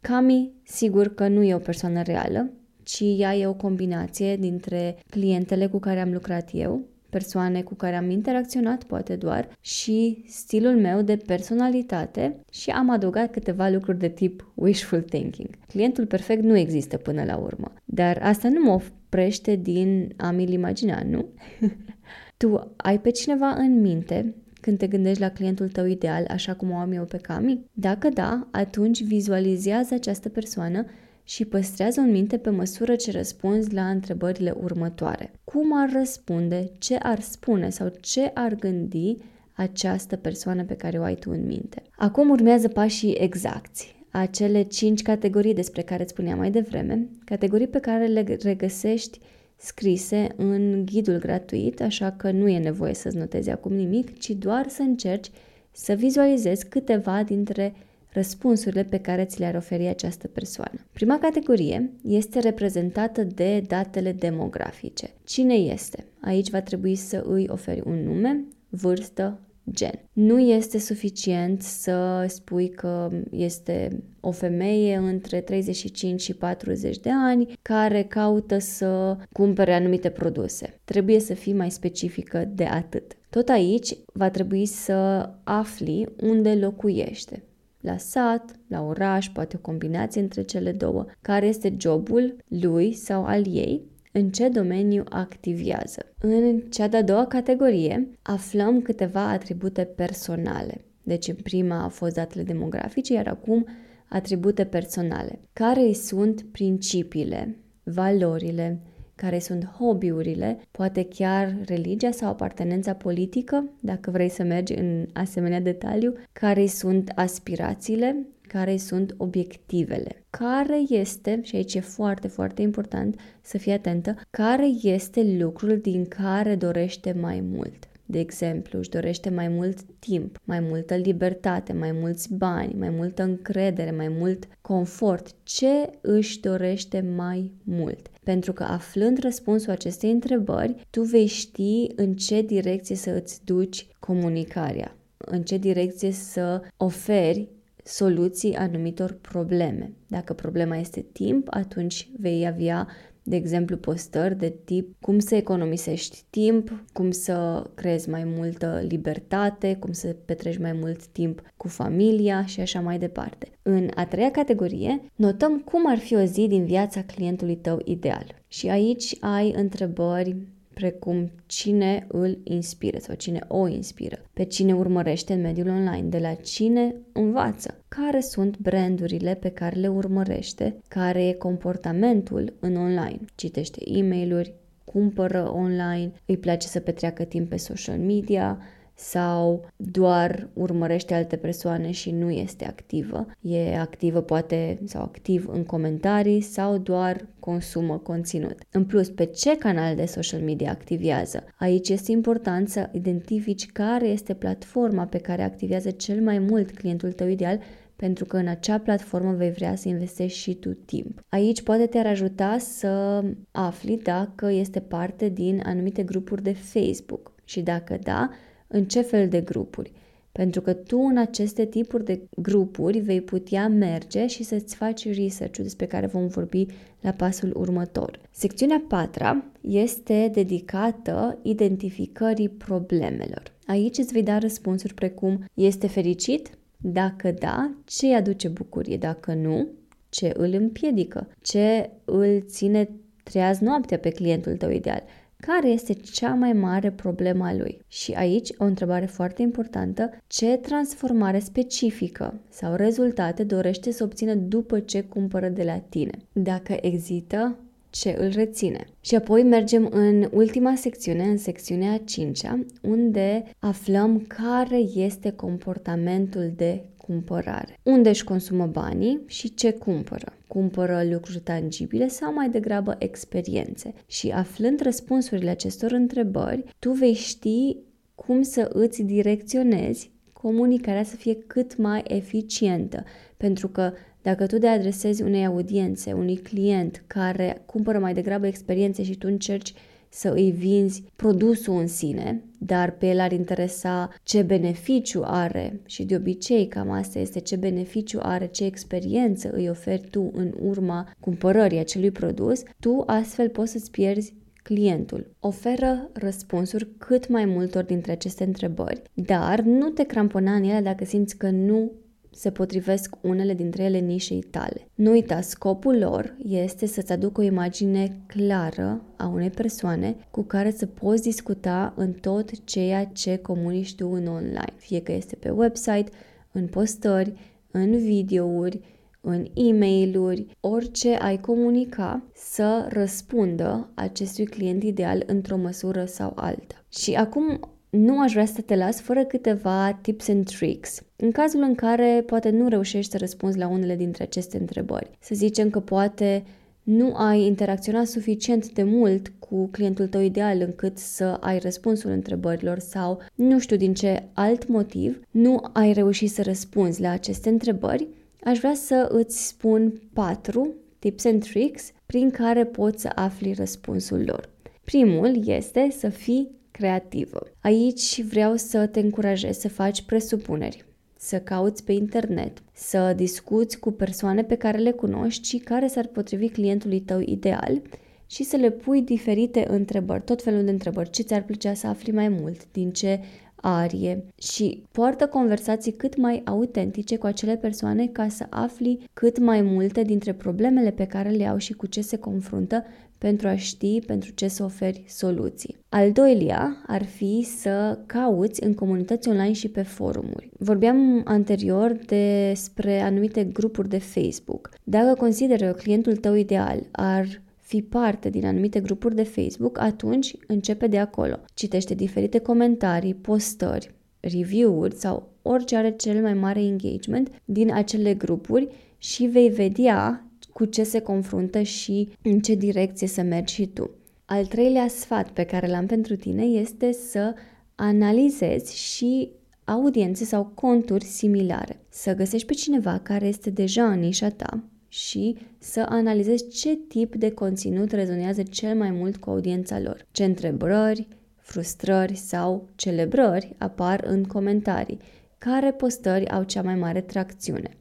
Cami, 0.00 0.50
sigur 0.62 1.14
că 1.14 1.28
nu 1.28 1.42
e 1.42 1.54
o 1.54 1.58
persoană 1.58 2.02
reală, 2.02 2.50
ci 2.82 3.02
ea 3.16 3.34
e 3.34 3.46
o 3.46 3.54
combinație 3.54 4.36
dintre 4.36 4.98
clientele 5.10 5.66
cu 5.66 5.78
care 5.78 6.00
am 6.00 6.12
lucrat 6.12 6.48
eu, 6.52 6.80
persoane 7.14 7.62
cu 7.62 7.74
care 7.74 7.96
am 7.96 8.10
interacționat 8.10 8.84
poate 8.84 9.16
doar 9.16 9.48
și 9.60 10.24
stilul 10.28 10.76
meu 10.76 11.02
de 11.02 11.16
personalitate 11.16 12.36
și 12.50 12.70
am 12.70 12.90
adăugat 12.90 13.30
câteva 13.30 13.68
lucruri 13.68 13.98
de 13.98 14.08
tip 14.08 14.52
wishful 14.54 15.00
thinking. 15.00 15.48
Clientul 15.66 16.06
perfect 16.06 16.42
nu 16.42 16.56
există 16.56 16.96
până 16.96 17.24
la 17.24 17.36
urmă, 17.36 17.72
dar 17.84 18.18
asta 18.22 18.48
nu 18.48 18.62
mă 18.62 18.70
oprește 18.70 19.56
din 19.56 20.12
a 20.16 20.30
mi-l 20.30 20.52
imagina, 20.52 21.02
nu? 21.02 21.28
tu 22.40 22.74
ai 22.76 23.00
pe 23.00 23.10
cineva 23.10 23.48
în 23.48 23.80
minte 23.80 24.34
când 24.60 24.78
te 24.78 24.86
gândești 24.86 25.20
la 25.20 25.30
clientul 25.30 25.68
tău 25.68 25.86
ideal, 25.86 26.24
așa 26.28 26.54
cum 26.54 26.70
o 26.70 26.76
am 26.76 26.92
eu 26.92 27.04
pe 27.04 27.16
Cami? 27.16 27.64
Dacă 27.72 28.08
da, 28.08 28.48
atunci 28.50 29.02
vizualizează 29.02 29.94
această 29.94 30.28
persoană 30.28 30.86
și 31.24 31.44
păstrează 31.44 32.00
în 32.00 32.10
minte 32.10 32.38
pe 32.38 32.50
măsură 32.50 32.94
ce 32.94 33.10
răspunzi 33.10 33.74
la 33.74 33.88
întrebările 33.88 34.54
următoare. 34.62 35.32
Cum 35.44 35.80
ar 35.80 35.92
răspunde, 35.92 36.70
ce 36.78 36.96
ar 36.96 37.20
spune 37.20 37.70
sau 37.70 37.92
ce 38.00 38.30
ar 38.34 38.54
gândi 38.54 39.16
această 39.52 40.16
persoană 40.16 40.64
pe 40.64 40.74
care 40.74 40.98
o 40.98 41.02
ai 41.02 41.14
tu 41.14 41.30
în 41.30 41.46
minte. 41.46 41.82
Acum 41.96 42.30
urmează 42.30 42.68
pașii 42.68 43.12
exacti, 43.12 43.94
acele 44.10 44.62
cinci 44.62 45.02
categorii 45.02 45.54
despre 45.54 45.82
care 45.82 46.02
îți 46.02 46.12
spuneam 46.12 46.38
mai 46.38 46.50
devreme, 46.50 47.08
categorii 47.24 47.68
pe 47.68 47.78
care 47.78 48.06
le 48.06 48.36
regăsești 48.42 49.18
scrise 49.56 50.26
în 50.36 50.84
ghidul 50.84 51.18
gratuit, 51.18 51.80
așa 51.80 52.10
că 52.10 52.30
nu 52.30 52.48
e 52.48 52.58
nevoie 52.58 52.94
să-ți 52.94 53.16
notezi 53.16 53.50
acum 53.50 53.72
nimic, 53.72 54.18
ci 54.18 54.30
doar 54.30 54.68
să 54.68 54.82
încerci 54.82 55.30
să 55.70 55.92
vizualizezi 55.92 56.68
câteva 56.68 57.22
dintre 57.22 57.74
răspunsurile 58.14 58.84
pe 58.84 58.98
care 58.98 59.24
ți 59.24 59.38
le-ar 59.38 59.54
oferi 59.54 59.86
această 59.86 60.28
persoană. 60.28 60.86
Prima 60.92 61.18
categorie 61.18 61.90
este 62.02 62.38
reprezentată 62.38 63.22
de 63.22 63.60
datele 63.66 64.12
demografice. 64.12 65.10
Cine 65.24 65.54
este? 65.54 66.04
Aici 66.20 66.50
va 66.50 66.60
trebui 66.60 66.94
să 66.94 67.24
îi 67.26 67.46
oferi 67.50 67.82
un 67.84 68.02
nume, 68.04 68.44
vârstă, 68.68 69.38
gen. 69.70 70.00
Nu 70.12 70.38
este 70.38 70.78
suficient 70.78 71.62
să 71.62 72.24
spui 72.28 72.68
că 72.68 73.10
este 73.30 74.02
o 74.20 74.30
femeie 74.30 74.96
între 74.96 75.40
35 75.40 76.20
și 76.20 76.34
40 76.34 76.98
de 76.98 77.10
ani 77.12 77.52
care 77.62 78.02
caută 78.02 78.58
să 78.58 79.16
cumpere 79.32 79.74
anumite 79.74 80.10
produse. 80.10 80.80
Trebuie 80.84 81.20
să 81.20 81.34
fii 81.34 81.52
mai 81.52 81.70
specifică 81.70 82.50
de 82.54 82.64
atât. 82.64 83.16
Tot 83.30 83.48
aici 83.48 83.96
va 84.12 84.30
trebui 84.30 84.66
să 84.66 85.30
afli 85.44 86.08
unde 86.20 86.54
locuiește. 86.54 87.42
La 87.84 87.96
sat, 87.96 88.50
la 88.68 88.82
oraș, 88.82 89.28
poate 89.28 89.56
o 89.56 89.60
combinație 89.60 90.20
între 90.20 90.42
cele 90.42 90.72
două, 90.72 91.06
care 91.22 91.46
este 91.46 91.74
jobul 91.78 92.36
lui 92.48 92.92
sau 92.92 93.24
al 93.24 93.46
ei 93.46 93.82
în 94.12 94.30
ce 94.30 94.48
domeniu 94.48 95.02
activează. 95.08 96.14
În 96.20 96.60
cea 96.60 96.88
de-a 96.88 97.02
doua 97.02 97.26
categorie 97.26 98.08
aflăm 98.22 98.80
câteva 98.82 99.30
atribute 99.30 99.84
personale. 99.84 100.84
Deci 101.02 101.28
în 101.28 101.34
prima 101.34 101.82
a 101.82 101.88
fost 101.88 102.14
datele 102.14 102.42
demografice, 102.42 103.12
iar 103.12 103.26
acum 103.26 103.66
atribute 104.08 104.64
personale. 104.64 105.40
Care 105.52 105.80
îi 105.80 105.94
sunt 105.94 106.42
principiile, 106.42 107.56
valorile, 107.82 108.80
care 109.14 109.38
sunt 109.38 109.64
hobby-urile, 109.64 110.58
poate 110.70 111.04
chiar 111.04 111.56
religia 111.64 112.10
sau 112.10 112.28
apartenența 112.28 112.94
politică, 112.94 113.70
dacă 113.80 114.10
vrei 114.10 114.28
să 114.28 114.42
mergi 114.42 114.72
în 114.72 115.06
asemenea 115.12 115.60
detaliu, 115.60 116.14
care 116.32 116.66
sunt 116.66 117.12
aspirațiile, 117.14 118.26
care 118.48 118.76
sunt 118.76 119.14
obiectivele. 119.16 120.24
Care 120.30 120.80
este, 120.88 121.40
și 121.42 121.56
aici 121.56 121.74
e 121.74 121.80
foarte, 121.80 122.28
foarte 122.28 122.62
important 122.62 123.20
să 123.40 123.58
fii 123.58 123.72
atentă, 123.72 124.16
care 124.30 124.66
este 124.82 125.36
lucrul 125.38 125.78
din 125.78 126.04
care 126.04 126.54
dorește 126.56 127.16
mai 127.20 127.40
mult. 127.40 127.88
De 128.06 128.18
exemplu, 128.18 128.78
își 128.78 128.88
dorește 128.88 129.30
mai 129.30 129.48
mult 129.48 129.82
timp, 129.98 130.38
mai 130.44 130.60
multă 130.60 130.94
libertate, 130.94 131.72
mai 131.72 131.92
mulți 131.92 132.34
bani, 132.34 132.74
mai 132.74 132.90
multă 132.90 133.22
încredere, 133.22 133.90
mai 133.90 134.08
mult 134.08 134.48
confort. 134.60 135.34
Ce 135.42 135.90
își 136.00 136.40
dorește 136.40 137.00
mai 137.16 137.52
mult? 137.62 138.10
Pentru 138.22 138.52
că 138.52 138.62
aflând 138.62 139.18
răspunsul 139.18 139.70
acestei 139.70 140.10
întrebări, 140.10 140.86
tu 140.90 141.02
vei 141.02 141.26
ști 141.26 141.86
în 141.96 142.14
ce 142.14 142.42
direcție 142.42 142.96
să 142.96 143.10
îți 143.10 143.44
duci 143.44 143.86
comunicarea, 143.98 144.96
în 145.16 145.42
ce 145.42 145.56
direcție 145.58 146.10
să 146.10 146.62
oferi 146.76 147.48
soluții 147.84 148.54
anumitor 148.54 149.12
probleme. 149.20 149.92
Dacă 150.06 150.32
problema 150.32 150.76
este 150.76 151.00
timp, 151.12 151.46
atunci 151.50 152.08
vei 152.18 152.46
avea 152.46 152.88
de 153.26 153.36
exemplu, 153.36 153.76
postări 153.76 154.38
de 154.38 154.54
tip 154.64 154.96
cum 155.00 155.18
să 155.18 155.34
economisești 155.34 156.24
timp, 156.30 156.84
cum 156.92 157.10
să 157.10 157.66
creezi 157.74 158.08
mai 158.10 158.24
multă 158.24 158.84
libertate, 158.88 159.76
cum 159.80 159.92
să 159.92 160.16
petreci 160.24 160.58
mai 160.58 160.72
mult 160.72 161.06
timp 161.06 161.42
cu 161.56 161.68
familia 161.68 162.46
și 162.46 162.60
așa 162.60 162.80
mai 162.80 162.98
departe. 162.98 163.48
În 163.62 163.88
a 163.94 164.06
treia 164.06 164.30
categorie, 164.30 165.02
notăm 165.14 165.58
cum 165.58 165.90
ar 165.90 165.98
fi 165.98 166.14
o 166.14 166.24
zi 166.24 166.46
din 166.46 166.64
viața 166.64 167.02
clientului 167.02 167.56
tău 167.56 167.80
ideal. 167.84 168.42
Și 168.48 168.68
aici 168.68 169.16
ai 169.20 169.52
întrebări 169.56 170.36
precum 170.74 171.30
cine 171.46 172.06
îl 172.08 172.38
inspiră 172.44 172.98
sau 172.98 173.14
cine 173.14 173.44
o 173.48 173.68
inspiră, 173.68 174.18
pe 174.32 174.44
cine 174.44 174.74
urmărește 174.74 175.32
în 175.32 175.40
mediul 175.40 175.68
online, 175.68 176.08
de 176.08 176.18
la 176.18 176.34
cine 176.34 176.94
învață, 177.12 177.84
care 177.88 178.20
sunt 178.20 178.58
brandurile 178.58 179.34
pe 179.34 179.48
care 179.48 179.80
le 179.80 179.88
urmărește, 179.88 180.76
care 180.88 181.26
e 181.26 181.32
comportamentul 181.32 182.56
în 182.60 182.76
online. 182.76 183.20
Citește 183.34 183.80
e 183.84 184.02
mail 184.02 184.54
cumpără 184.84 185.52
online, 185.54 186.12
îi 186.26 186.36
place 186.36 186.66
să 186.66 186.80
petreacă 186.80 187.24
timp 187.24 187.48
pe 187.48 187.56
social 187.56 187.98
media, 187.98 188.58
sau 188.94 189.70
doar 189.76 190.48
urmărește 190.52 191.14
alte 191.14 191.36
persoane 191.36 191.90
și 191.90 192.10
nu 192.10 192.30
este 192.30 192.64
activă. 192.64 193.26
E 193.40 193.78
activă 193.78 194.20
poate 194.20 194.80
sau 194.84 195.02
activ 195.02 195.48
în 195.48 195.64
comentarii 195.64 196.40
sau 196.40 196.78
doar 196.78 197.26
consumă 197.40 197.98
conținut. 197.98 198.58
În 198.70 198.84
plus, 198.84 199.08
pe 199.08 199.24
ce 199.24 199.56
canal 199.56 199.94
de 199.96 200.04
social 200.04 200.40
media 200.40 200.70
activează? 200.70 201.44
Aici 201.58 201.88
este 201.88 202.12
important 202.12 202.68
să 202.68 202.88
identifici 202.92 203.72
care 203.72 204.06
este 204.06 204.34
platforma 204.34 205.04
pe 205.04 205.18
care 205.18 205.42
activează 205.42 205.90
cel 205.90 206.20
mai 206.20 206.38
mult 206.38 206.70
clientul 206.74 207.12
tău 207.12 207.28
ideal 207.28 207.60
pentru 207.96 208.24
că 208.24 208.36
în 208.36 208.46
acea 208.46 208.78
platformă 208.78 209.32
vei 209.32 209.50
vrea 209.50 209.74
să 209.74 209.88
investești 209.88 210.38
și 210.38 210.54
tu 210.54 210.72
timp. 210.72 211.24
Aici 211.28 211.62
poate 211.62 211.86
te-ar 211.86 212.06
ajuta 212.06 212.58
să 212.58 213.24
afli 213.50 214.00
dacă 214.02 214.50
este 214.50 214.80
parte 214.80 215.28
din 215.28 215.62
anumite 215.64 216.02
grupuri 216.02 216.42
de 216.42 216.52
Facebook 216.52 217.32
și 217.44 217.60
dacă 217.60 217.98
da, 218.02 218.30
în 218.66 218.84
ce 218.84 219.00
fel 219.00 219.28
de 219.28 219.40
grupuri. 219.40 219.92
Pentru 220.32 220.60
că 220.60 220.72
tu 220.72 220.98
în 220.98 221.16
aceste 221.16 221.64
tipuri 221.64 222.04
de 222.04 222.20
grupuri 222.36 222.98
vei 222.98 223.20
putea 223.20 223.68
merge 223.68 224.26
și 224.26 224.42
să-ți 224.42 224.76
faci 224.76 225.14
research 225.14 225.58
despre 225.58 225.86
care 225.86 226.06
vom 226.06 226.26
vorbi 226.26 226.66
la 227.00 227.10
pasul 227.10 227.52
următor. 227.56 228.20
Secțiunea 228.30 228.84
4 228.88 229.44
este 229.60 230.30
dedicată 230.32 231.38
identificării 231.42 232.48
problemelor. 232.48 233.42
Aici 233.66 233.98
îți 233.98 234.12
vei 234.12 234.22
da 234.22 234.38
răspunsuri 234.38 234.94
precum 234.94 235.44
este 235.54 235.86
fericit? 235.86 236.50
Dacă 236.76 237.34
da, 237.38 237.74
ce 237.84 238.06
îi 238.06 238.14
aduce 238.14 238.48
bucurie? 238.48 238.96
Dacă 238.96 239.34
nu, 239.34 239.68
ce 240.08 240.32
îl 240.36 240.52
împiedică? 240.52 241.28
Ce 241.42 241.90
îl 242.04 242.42
ține 242.46 242.90
treaz 243.22 243.58
noaptea 243.58 243.98
pe 243.98 244.10
clientul 244.10 244.56
tău 244.56 244.70
ideal? 244.70 245.02
Care 245.46 245.68
este 245.68 245.92
cea 245.92 246.34
mai 246.34 246.52
mare 246.52 246.90
problemă 246.90 247.44
a 247.44 247.54
lui. 247.54 247.78
Și 247.88 248.12
aici 248.12 248.48
o 248.58 248.64
întrebare 248.64 249.06
foarte 249.06 249.42
importantă, 249.42 250.10
ce 250.26 250.56
transformare 250.56 251.38
specifică 251.38 252.40
sau 252.48 252.74
rezultate 252.74 253.44
dorește 253.44 253.90
să 253.92 254.04
obțină 254.04 254.34
după 254.34 254.80
ce 254.80 255.00
cumpără 255.02 255.48
de 255.48 255.62
la 255.62 255.78
tine. 255.88 256.12
Dacă 256.32 256.76
ezită, 256.80 257.56
ce 257.90 258.16
îl 258.18 258.30
reține. 258.34 258.84
Și 259.00 259.14
apoi 259.14 259.42
mergem 259.42 259.88
în 259.90 260.28
ultima 260.32 260.74
secțiune, 260.74 261.22
în 261.22 261.36
secțiunea 261.36 261.98
5 262.04 262.40
unde 262.80 263.44
aflăm 263.58 264.24
care 264.26 264.78
este 264.94 265.30
comportamentul 265.30 266.52
de 266.56 266.84
cumpărare. 267.06 267.78
Unde 267.82 268.08
își 268.08 268.24
consumă 268.24 268.66
banii 268.66 269.20
și 269.26 269.54
ce 269.54 269.72
cumpără. 269.72 270.32
Cumpără 270.46 271.02
lucruri 271.10 271.40
tangibile 271.40 272.08
sau 272.08 272.32
mai 272.32 272.48
degrabă 272.48 272.96
experiențe. 272.98 273.94
Și 274.06 274.30
aflând 274.30 274.80
răspunsurile 274.80 275.50
acestor 275.50 275.92
întrebări, 275.92 276.64
tu 276.78 276.90
vei 276.90 277.14
ști 277.14 277.76
cum 278.14 278.42
să 278.42 278.70
îți 278.72 279.02
direcționezi 279.02 280.12
comunicarea 280.32 281.02
să 281.02 281.16
fie 281.16 281.34
cât 281.46 281.76
mai 281.76 282.02
eficientă. 282.06 283.04
Pentru 283.36 283.68
că 283.68 283.92
dacă 284.22 284.46
tu 284.46 284.58
te 284.58 284.66
adresezi 284.66 285.22
unei 285.22 285.46
audiențe, 285.46 286.12
unui 286.12 286.36
client 286.36 287.04
care 287.06 287.62
cumpără 287.66 287.98
mai 287.98 288.14
degrabă 288.14 288.46
experiențe 288.46 289.02
și 289.02 289.16
tu 289.16 289.26
încerci 289.30 289.74
să 290.08 290.28
îi 290.28 290.50
vinzi 290.50 291.02
produsul 291.16 291.78
în 291.78 291.86
sine, 291.86 292.42
dar 292.66 292.90
pe 292.90 293.06
el 293.06 293.20
ar 293.20 293.32
interesa 293.32 294.10
ce 294.22 294.42
beneficiu 294.42 295.22
are 295.24 295.80
și 295.86 296.04
de 296.04 296.16
obicei 296.16 296.66
cam 296.66 296.90
asta 296.90 297.18
este 297.18 297.40
ce 297.40 297.56
beneficiu 297.56 298.18
are, 298.22 298.46
ce 298.46 298.64
experiență 298.64 299.50
îi 299.52 299.68
oferi 299.68 300.08
tu 300.10 300.30
în 300.34 300.54
urma 300.60 301.08
cumpărării 301.20 301.78
acelui 301.78 302.10
produs, 302.10 302.62
tu 302.80 303.02
astfel 303.06 303.48
poți 303.48 303.72
să-ți 303.72 303.90
pierzi 303.90 304.34
clientul. 304.62 305.30
Oferă 305.40 306.10
răspunsuri 306.12 306.88
cât 306.98 307.28
mai 307.28 307.44
multor 307.44 307.84
dintre 307.84 308.12
aceste 308.12 308.44
întrebări, 308.44 309.02
dar 309.14 309.60
nu 309.60 309.88
te 309.88 310.04
crampona 310.04 310.54
în 310.54 310.62
ele 310.62 310.80
dacă 310.80 311.04
simți 311.04 311.36
că 311.36 311.50
nu 311.50 311.92
se 312.34 312.50
potrivesc 312.50 313.14
unele 313.20 313.54
dintre 313.54 313.82
ele 313.82 313.98
nișei 313.98 314.40
tale. 314.40 314.88
Nu 314.94 315.10
uita, 315.10 315.40
scopul 315.40 315.98
lor 315.98 316.36
este 316.48 316.86
să-ți 316.86 317.12
aducă 317.12 317.40
o 317.40 317.44
imagine 317.44 318.20
clară 318.26 319.00
a 319.16 319.26
unei 319.26 319.50
persoane 319.50 320.16
cu 320.30 320.42
care 320.42 320.70
să 320.70 320.86
poți 320.86 321.22
discuta 321.22 321.92
în 321.96 322.12
tot 322.12 322.64
ceea 322.64 323.04
ce 323.04 323.36
comunici 323.36 323.94
tu 323.94 324.08
în 324.12 324.26
online, 324.26 324.72
fie 324.76 325.02
că 325.02 325.12
este 325.12 325.36
pe 325.36 325.50
website, 325.50 326.10
în 326.52 326.66
postări, 326.66 327.32
în 327.70 327.98
videouri, 327.98 328.80
în 329.20 329.46
e-mail-uri, 329.54 330.46
orice 330.60 331.14
ai 331.14 331.40
comunica 331.40 332.22
să 332.34 332.86
răspundă 332.88 333.88
acestui 333.94 334.44
client 334.44 334.82
ideal 334.82 335.22
într-o 335.26 335.56
măsură 335.56 336.04
sau 336.04 336.32
alta. 336.36 336.84
Și 336.88 337.14
acum 337.14 337.73
nu 337.94 338.20
aș 338.20 338.32
vrea 338.32 338.46
să 338.46 338.60
te 338.60 338.76
las 338.76 339.00
fără 339.00 339.24
câteva 339.24 339.98
tips 340.02 340.28
and 340.28 340.44
tricks. 340.44 341.02
În 341.16 341.30
cazul 341.30 341.60
în 341.62 341.74
care 341.74 342.22
poate 342.26 342.50
nu 342.50 342.68
reușești 342.68 343.10
să 343.10 343.18
răspunzi 343.18 343.58
la 343.58 343.68
unele 343.68 343.96
dintre 343.96 344.22
aceste 344.22 344.58
întrebări. 344.58 345.10
Să 345.20 345.34
zicem 345.34 345.70
că 345.70 345.80
poate 345.80 346.44
nu 346.82 347.14
ai 347.14 347.40
interacționat 347.40 348.06
suficient 348.06 348.72
de 348.72 348.82
mult 348.82 349.32
cu 349.38 349.66
clientul 349.66 350.06
tău 350.06 350.20
ideal 350.20 350.60
încât 350.60 350.98
să 350.98 351.24
ai 351.24 351.58
răspunsul 351.58 352.10
întrebărilor 352.10 352.78
sau 352.78 353.20
nu 353.34 353.58
știu 353.58 353.76
din 353.76 353.94
ce 353.94 354.22
alt 354.32 354.68
motiv 354.68 355.20
nu 355.30 355.60
ai 355.72 355.92
reușit 355.92 356.30
să 356.30 356.42
răspunzi 356.42 357.00
la 357.00 357.10
aceste 357.10 357.48
întrebări, 357.48 358.08
aș 358.44 358.58
vrea 358.58 358.74
să 358.74 359.08
îți 359.10 359.46
spun 359.46 360.00
patru 360.12 360.68
tips 360.98 361.24
and 361.24 361.44
tricks 361.44 361.92
prin 362.06 362.30
care 362.30 362.64
poți 362.64 363.00
să 363.00 363.10
afli 363.14 363.52
răspunsul 363.52 364.24
lor. 364.26 364.48
Primul 364.84 365.48
este 365.48 365.88
să 365.98 366.08
fii 366.08 366.62
creativă. 366.78 367.46
Aici 367.60 368.22
vreau 368.22 368.56
să 368.56 368.86
te 368.86 369.00
încurajez 369.00 369.58
să 369.58 369.68
faci 369.68 370.02
presupuneri, 370.02 370.84
să 371.16 371.40
cauți 371.40 371.84
pe 371.84 371.92
internet, 371.92 372.62
să 372.72 373.12
discuți 373.16 373.78
cu 373.78 373.90
persoane 373.90 374.44
pe 374.44 374.54
care 374.54 374.78
le 374.78 374.90
cunoști 374.90 375.48
și 375.48 375.58
care 375.58 375.86
s-ar 375.86 376.06
potrivi 376.06 376.48
clientului 376.48 377.00
tău 377.00 377.20
ideal 377.20 377.82
și 378.26 378.44
să 378.44 378.56
le 378.56 378.70
pui 378.70 379.02
diferite 379.02 379.66
întrebări, 379.68 380.22
tot 380.22 380.42
felul 380.42 380.64
de 380.64 380.70
întrebări. 380.70 381.10
Ce 381.10 381.22
ți-ar 381.22 381.42
plăcea 381.42 381.74
să 381.74 381.86
afli 381.86 382.12
mai 382.12 382.28
mult? 382.28 382.72
Din 382.72 382.90
ce 382.90 383.20
arie 383.64 384.24
și 384.38 384.82
poartă 384.92 385.26
conversații 385.26 385.92
cât 385.92 386.16
mai 386.16 386.42
autentice 386.44 387.16
cu 387.16 387.26
acele 387.26 387.56
persoane 387.56 388.06
ca 388.06 388.28
să 388.28 388.46
afli 388.50 389.08
cât 389.12 389.38
mai 389.38 389.62
multe 389.62 390.02
dintre 390.02 390.32
problemele 390.32 390.90
pe 390.90 391.06
care 391.06 391.28
le 391.28 391.46
au 391.46 391.56
și 391.56 391.72
cu 391.72 391.86
ce 391.86 392.00
se 392.00 392.16
confruntă 392.16 392.84
pentru 393.18 393.48
a 393.48 393.56
ști 393.56 394.00
pentru 394.06 394.30
ce 394.30 394.48
să 394.48 394.64
oferi 394.64 395.04
soluții. 395.08 395.76
Al 395.88 396.12
doilea 396.12 396.82
ar 396.86 397.04
fi 397.04 397.46
să 397.58 397.98
cauți 398.06 398.64
în 398.64 398.74
comunități 398.74 399.28
online 399.28 399.52
și 399.52 399.68
pe 399.68 399.82
forumuri. 399.82 400.50
Vorbeam 400.58 401.20
anterior 401.24 401.98
despre 402.06 403.00
anumite 403.00 403.44
grupuri 403.44 403.88
de 403.88 403.98
Facebook. 403.98 404.70
Dacă 404.84 405.14
consideră 405.14 405.66
că 405.66 405.72
clientul 405.72 406.16
tău 406.16 406.34
ideal 406.34 406.86
ar 406.92 407.42
fi 407.60 407.82
parte 407.82 408.30
din 408.30 408.46
anumite 408.46 408.80
grupuri 408.80 409.14
de 409.14 409.22
Facebook, 409.22 409.78
atunci 409.78 410.36
începe 410.46 410.86
de 410.86 410.98
acolo. 410.98 411.36
Citește 411.54 411.94
diferite 411.94 412.38
comentarii, 412.38 413.14
postări, 413.14 413.94
review-uri 414.20 414.94
sau 414.94 415.32
orice 415.42 415.76
are 415.76 415.90
cel 415.90 416.22
mai 416.22 416.34
mare 416.34 416.62
engagement 416.62 417.30
din 417.44 417.72
acele 417.72 418.14
grupuri 418.14 418.68
și 418.98 419.24
vei 419.26 419.48
vedea 419.48 420.23
cu 420.54 420.64
ce 420.64 420.82
se 420.82 421.00
confruntă 421.00 421.62
și 421.62 422.08
în 422.22 422.40
ce 422.40 422.54
direcție 422.54 423.06
să 423.06 423.22
mergi 423.22 423.54
și 423.54 423.66
tu. 423.66 423.90
Al 424.24 424.46
treilea 424.46 424.88
sfat 424.88 425.30
pe 425.30 425.44
care 425.44 425.66
l-am 425.66 425.86
pentru 425.86 426.16
tine 426.16 426.44
este 426.44 426.92
să 426.92 427.34
analizezi 427.74 428.78
și 428.78 429.30
audiențe 429.64 430.24
sau 430.24 430.52
conturi 430.54 431.04
similare. 431.04 431.80
Să 431.88 432.14
găsești 432.14 432.46
pe 432.46 432.52
cineva 432.52 433.00
care 433.02 433.26
este 433.26 433.50
deja 433.50 433.90
în 433.90 433.98
nișa 433.98 434.28
ta 434.28 434.62
și 434.88 435.36
să 435.58 435.86
analizezi 435.88 436.48
ce 436.48 436.76
tip 436.76 437.14
de 437.14 437.30
conținut 437.30 437.92
rezonează 437.92 438.42
cel 438.42 438.76
mai 438.76 438.90
mult 438.90 439.16
cu 439.16 439.30
audiența 439.30 439.80
lor. 439.80 440.06
Ce 440.10 440.24
întrebări, 440.24 441.08
frustrări 441.36 442.16
sau 442.16 442.68
celebrări 442.74 443.54
apar 443.58 444.04
în 444.06 444.24
comentarii, 444.24 444.98
care 445.38 445.72
postări 445.72 446.28
au 446.28 446.42
cea 446.42 446.62
mai 446.62 446.74
mare 446.74 447.00
tracțiune. 447.00 447.76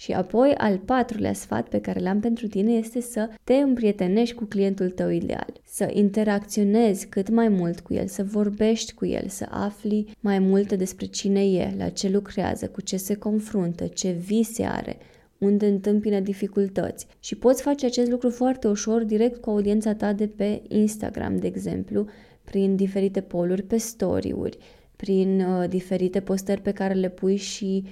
Și 0.00 0.12
apoi, 0.12 0.54
al 0.54 0.78
patrulea 0.78 1.32
sfat 1.32 1.68
pe 1.68 1.80
care 1.80 2.00
l-am 2.00 2.20
pentru 2.20 2.46
tine 2.46 2.72
este 2.72 3.00
să 3.00 3.28
te 3.44 3.54
împrietenești 3.54 4.34
cu 4.34 4.44
clientul 4.44 4.90
tău 4.90 5.08
ideal, 5.08 5.52
să 5.64 5.90
interacționezi 5.92 7.06
cât 7.06 7.30
mai 7.30 7.48
mult 7.48 7.80
cu 7.80 7.94
el, 7.94 8.06
să 8.06 8.24
vorbești 8.24 8.94
cu 8.94 9.06
el, 9.06 9.28
să 9.28 9.46
afli 9.50 10.16
mai 10.20 10.38
multe 10.38 10.76
despre 10.76 11.06
cine 11.06 11.44
e, 11.44 11.74
la 11.78 11.88
ce 11.88 12.08
lucrează, 12.08 12.68
cu 12.68 12.80
ce 12.80 12.96
se 12.96 13.14
confruntă, 13.14 13.86
ce 13.86 14.10
vise 14.10 14.64
are, 14.64 14.96
unde 15.38 15.66
întâmpină 15.66 16.20
dificultăți. 16.20 17.06
Și 17.18 17.36
poți 17.36 17.62
face 17.62 17.86
acest 17.86 18.10
lucru 18.10 18.30
foarte 18.30 18.68
ușor 18.68 19.02
direct 19.02 19.40
cu 19.40 19.50
audiența 19.50 19.94
ta 19.94 20.12
de 20.12 20.26
pe 20.26 20.62
Instagram, 20.68 21.36
de 21.36 21.46
exemplu, 21.46 22.06
prin 22.44 22.76
diferite 22.76 23.20
poluri 23.20 23.62
pe 23.62 23.76
story-uri, 23.76 24.58
prin 24.96 25.40
uh, 25.40 25.68
diferite 25.68 26.20
postări 26.20 26.60
pe 26.60 26.72
care 26.72 26.94
le 26.94 27.08
pui 27.08 27.36
și 27.36 27.84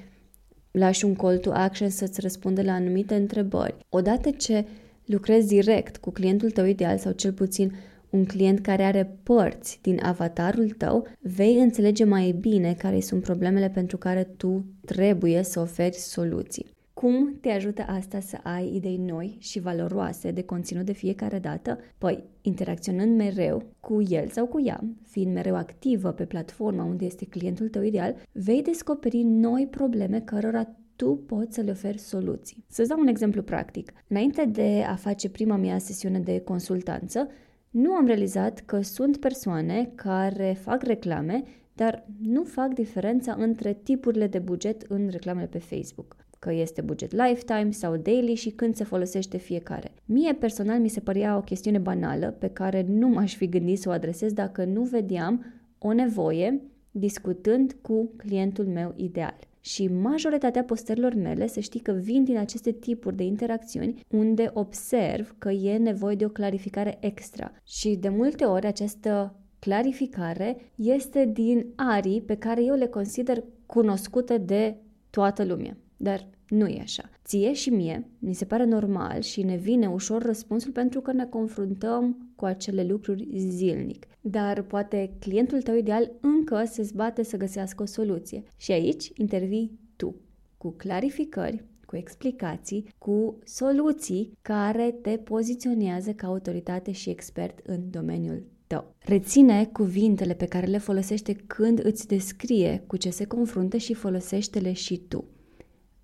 lași 0.71 1.05
un 1.05 1.15
call 1.15 1.39
to 1.39 1.51
action 1.53 1.89
să-ți 1.89 2.21
răspundă 2.21 2.63
la 2.63 2.73
anumite 2.73 3.15
întrebări. 3.15 3.77
Odată 3.89 4.31
ce 4.31 4.67
lucrezi 5.05 5.49
direct 5.49 5.97
cu 5.97 6.11
clientul 6.11 6.51
tău 6.51 6.65
ideal 6.65 6.99
sau 6.99 7.13
cel 7.13 7.33
puțin 7.33 7.73
un 8.11 8.25
client 8.25 8.61
care 8.61 8.83
are 8.83 9.19
părți 9.23 9.79
din 9.83 10.01
avatarul 10.03 10.71
tău, 10.71 11.07
vei 11.21 11.59
înțelege 11.61 12.05
mai 12.05 12.37
bine 12.41 12.75
care 12.75 13.01
sunt 13.01 13.23
problemele 13.23 13.69
pentru 13.69 13.97
care 13.97 14.25
tu 14.37 14.65
trebuie 14.85 15.43
să 15.43 15.61
oferi 15.61 15.95
soluții. 15.95 16.77
Cum 17.01 17.35
te 17.41 17.51
ajută 17.51 17.83
asta 17.87 18.21
să 18.21 18.39
ai 18.43 18.75
idei 18.75 18.97
noi 18.97 19.37
și 19.41 19.61
valoroase 19.61 20.31
de 20.31 20.43
conținut 20.43 20.85
de 20.85 20.93
fiecare 20.93 21.39
dată? 21.39 21.79
Păi, 21.99 22.25
interacționând 22.43 23.17
mereu 23.17 23.63
cu 23.81 24.03
el 24.09 24.29
sau 24.29 24.47
cu 24.47 24.61
ea, 24.61 24.81
fiind 25.03 25.33
mereu 25.33 25.57
activă 25.57 26.11
pe 26.11 26.25
platforma 26.25 26.85
unde 26.85 27.05
este 27.05 27.27
clientul 27.27 27.69
tău 27.69 27.83
ideal, 27.83 28.17
vei 28.33 28.63
descoperi 28.63 29.23
noi 29.23 29.67
probleme 29.71 30.21
cărora 30.21 30.69
tu 30.97 31.15
poți 31.27 31.55
să 31.55 31.61
le 31.61 31.71
oferi 31.71 31.99
soluții. 31.99 32.65
Să-ți 32.69 32.89
dau 32.89 33.01
un 33.01 33.07
exemplu 33.07 33.43
practic. 33.43 33.93
Înainte 34.09 34.45
de 34.45 34.85
a 34.89 34.95
face 34.95 35.31
prima 35.31 35.57
mea 35.57 35.79
sesiune 35.79 36.19
de 36.19 36.41
consultanță, 36.41 37.29
nu 37.71 37.93
am 37.93 38.07
realizat 38.07 38.63
că 38.65 38.81
sunt 38.81 39.17
persoane 39.17 39.93
care 39.95 40.57
fac 40.61 40.83
reclame, 40.83 41.43
dar 41.73 42.07
nu 42.23 42.45
fac 42.45 42.75
diferența 42.75 43.35
între 43.39 43.73
tipurile 43.83 44.27
de 44.27 44.39
buget 44.39 44.83
în 44.83 45.09
reclamele 45.09 45.47
pe 45.47 45.59
Facebook 45.59 46.17
că 46.39 46.53
este 46.53 46.81
buget 46.81 47.13
lifetime 47.13 47.71
sau 47.71 47.97
daily 47.97 48.35
și 48.35 48.51
când 48.51 48.75
se 48.75 48.85
folosește 48.85 49.37
fiecare. 49.37 49.93
Mie 50.05 50.33
personal 50.33 50.81
mi 50.81 50.89
se 50.89 51.01
părea 51.01 51.37
o 51.37 51.41
chestiune 51.41 51.79
banală 51.79 52.37
pe 52.39 52.49
care 52.49 52.85
nu 52.89 53.09
m-aș 53.09 53.37
fi 53.37 53.49
gândit 53.49 53.81
să 53.81 53.89
o 53.89 53.93
adresez 53.93 54.33
dacă 54.33 54.65
nu 54.65 54.83
vedeam 54.83 55.45
o 55.79 55.93
nevoie 55.93 56.63
discutând 56.91 57.77
cu 57.81 58.11
clientul 58.17 58.67
meu 58.67 58.93
ideal. 58.97 59.39
Și 59.61 59.89
majoritatea 59.89 60.65
postărilor 60.65 61.15
mele 61.15 61.47
să 61.47 61.61
știi 61.61 61.81
că 61.81 61.93
vin 61.93 62.25
din 62.25 62.37
aceste 62.37 62.71
tipuri 62.71 63.17
de 63.17 63.25
interacțiuni 63.25 64.01
unde 64.09 64.51
observ 64.55 65.35
că 65.39 65.51
e 65.51 65.77
nevoie 65.77 66.17
de 66.17 66.25
o 66.25 66.29
clarificare 66.29 66.99
extra. 67.01 67.53
Și 67.65 67.97
de 67.97 68.09
multe 68.09 68.45
ori 68.45 68.67
această 68.67 69.35
clarificare 69.59 70.57
este 70.75 71.31
din 71.33 71.67
arii 71.77 72.23
pe 72.23 72.35
care 72.35 72.65
eu 72.65 72.75
le 72.75 72.87
consider 72.87 73.45
cunoscute 73.67 74.39
de 74.39 74.77
toată 75.11 75.45
lumea. 75.45 75.77
Dar 76.01 76.29
nu 76.49 76.67
e 76.67 76.81
așa. 76.81 77.11
Ție 77.25 77.53
și 77.53 77.71
mie 77.71 78.11
mi 78.19 78.35
se 78.35 78.45
pare 78.45 78.65
normal 78.65 79.21
și 79.21 79.43
ne 79.43 79.57
vine 79.57 79.87
ușor 79.87 80.23
răspunsul 80.23 80.73
pentru 80.73 81.01
că 81.01 81.13
ne 81.13 81.25
confruntăm 81.25 82.33
cu 82.37 82.45
acele 82.45 82.85
lucruri 82.85 83.29
zilnic. 83.37 84.07
Dar 84.21 84.63
poate 84.63 85.13
clientul 85.19 85.63
tău 85.63 85.77
ideal 85.77 86.13
încă 86.21 86.65
se 86.65 86.83
zbate 86.83 87.23
să 87.23 87.37
găsească 87.37 87.83
o 87.83 87.87
soluție. 87.87 88.43
Și 88.57 88.73
aici 88.73 89.11
intervii 89.15 89.79
tu, 89.97 90.15
cu 90.57 90.71
clarificări, 90.71 91.65
cu 91.87 91.97
explicații, 91.97 92.89
cu 92.99 93.39
soluții 93.45 94.33
care 94.43 94.91
te 95.03 95.17
poziționează 95.17 96.13
ca 96.13 96.27
autoritate 96.27 96.93
și 96.93 97.11
expert 97.11 97.59
în 97.67 97.91
domeniul 97.91 98.43
tău. 98.67 98.95
Reține 98.99 99.69
cuvintele 99.73 100.35
pe 100.35 100.47
care 100.47 100.67
le 100.67 100.79
folosește 100.79 101.33
când 101.33 101.85
îți 101.85 102.07
descrie 102.07 102.85
cu 102.87 102.97
ce 102.97 103.11
se 103.11 103.25
confruntă 103.25 103.77
și 103.77 103.95
folosește-le 103.95 104.73
și 104.73 104.97
tu. 105.09 105.25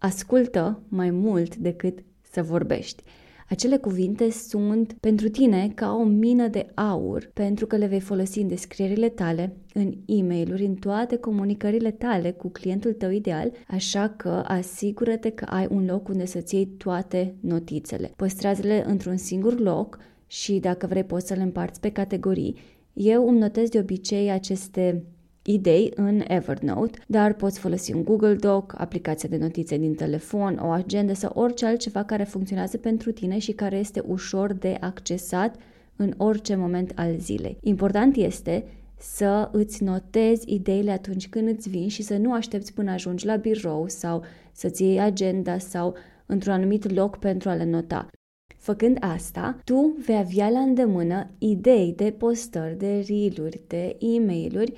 Ascultă 0.04 0.82
mai 0.88 1.10
mult 1.10 1.56
decât 1.56 1.98
să 2.32 2.42
vorbești. 2.42 3.02
Acele 3.48 3.76
cuvinte 3.76 4.30
sunt 4.30 4.92
pentru 5.00 5.28
tine 5.28 5.72
ca 5.74 5.94
o 5.94 6.04
mină 6.04 6.48
de 6.48 6.66
aur, 6.74 7.30
pentru 7.34 7.66
că 7.66 7.76
le 7.76 7.86
vei 7.86 8.00
folosi 8.00 8.40
în 8.40 8.48
descrierile 8.48 9.08
tale, 9.08 9.56
în 9.74 9.94
e 10.06 10.22
mail 10.22 10.56
în 10.66 10.74
toate 10.74 11.16
comunicările 11.16 11.90
tale 11.90 12.30
cu 12.30 12.48
clientul 12.48 12.92
tău 12.92 13.10
ideal, 13.10 13.52
așa 13.68 14.08
că 14.08 14.28
asigură-te 14.46 15.30
că 15.30 15.44
ai 15.44 15.66
un 15.70 15.84
loc 15.84 16.08
unde 16.08 16.24
să-ți 16.24 16.54
iei 16.54 16.66
toate 16.66 17.34
notițele. 17.40 18.12
Păstrează-le 18.16 18.84
într-un 18.86 19.16
singur 19.16 19.60
loc 19.60 19.98
și 20.26 20.58
dacă 20.58 20.86
vrei 20.86 21.04
poți 21.04 21.26
să 21.26 21.34
le 21.34 21.42
împarți 21.42 21.80
pe 21.80 21.90
categorii. 21.90 22.56
Eu 22.92 23.28
îmi 23.28 23.38
notez 23.38 23.68
de 23.68 23.78
obicei 23.78 24.30
aceste 24.30 25.04
idei 25.44 25.92
în 25.94 26.22
Evernote, 26.26 26.98
dar 27.06 27.34
poți 27.34 27.58
folosi 27.58 27.92
un 27.92 28.04
Google 28.04 28.34
Doc, 28.34 28.74
aplicația 28.76 29.28
de 29.28 29.36
notițe 29.36 29.76
din 29.76 29.94
telefon, 29.94 30.58
o 30.62 30.68
agenda 30.68 31.12
sau 31.12 31.32
orice 31.34 31.66
altceva 31.66 32.04
care 32.04 32.24
funcționează 32.24 32.76
pentru 32.76 33.12
tine 33.12 33.38
și 33.38 33.52
care 33.52 33.76
este 33.76 34.02
ușor 34.06 34.52
de 34.52 34.76
accesat 34.80 35.56
în 35.96 36.14
orice 36.16 36.54
moment 36.54 36.92
al 36.94 37.16
zilei. 37.18 37.56
Important 37.60 38.16
este 38.16 38.64
să 38.98 39.48
îți 39.52 39.82
notezi 39.82 40.52
ideile 40.52 40.90
atunci 40.90 41.28
când 41.28 41.48
îți 41.48 41.68
vin 41.68 41.88
și 41.88 42.02
să 42.02 42.16
nu 42.16 42.32
aștepți 42.32 42.72
până 42.72 42.90
ajungi 42.90 43.26
la 43.26 43.36
birou 43.36 43.88
sau 43.88 44.22
să-ți 44.52 44.82
iei 44.82 45.00
agenda 45.00 45.58
sau 45.58 45.94
într-un 46.26 46.52
anumit 46.52 46.94
loc 46.94 47.16
pentru 47.16 47.48
a 47.48 47.54
le 47.54 47.64
nota. 47.64 48.08
Făcând 48.56 48.96
asta, 49.00 49.58
tu 49.64 49.96
vei 50.06 50.16
avea 50.16 50.48
la 50.48 50.58
îndemână 50.58 51.30
idei 51.38 51.92
de 51.96 52.14
postări, 52.18 52.78
de 52.78 53.04
reel 53.08 53.50
de 53.66 53.96
e 53.98 54.18
mail 54.18 54.74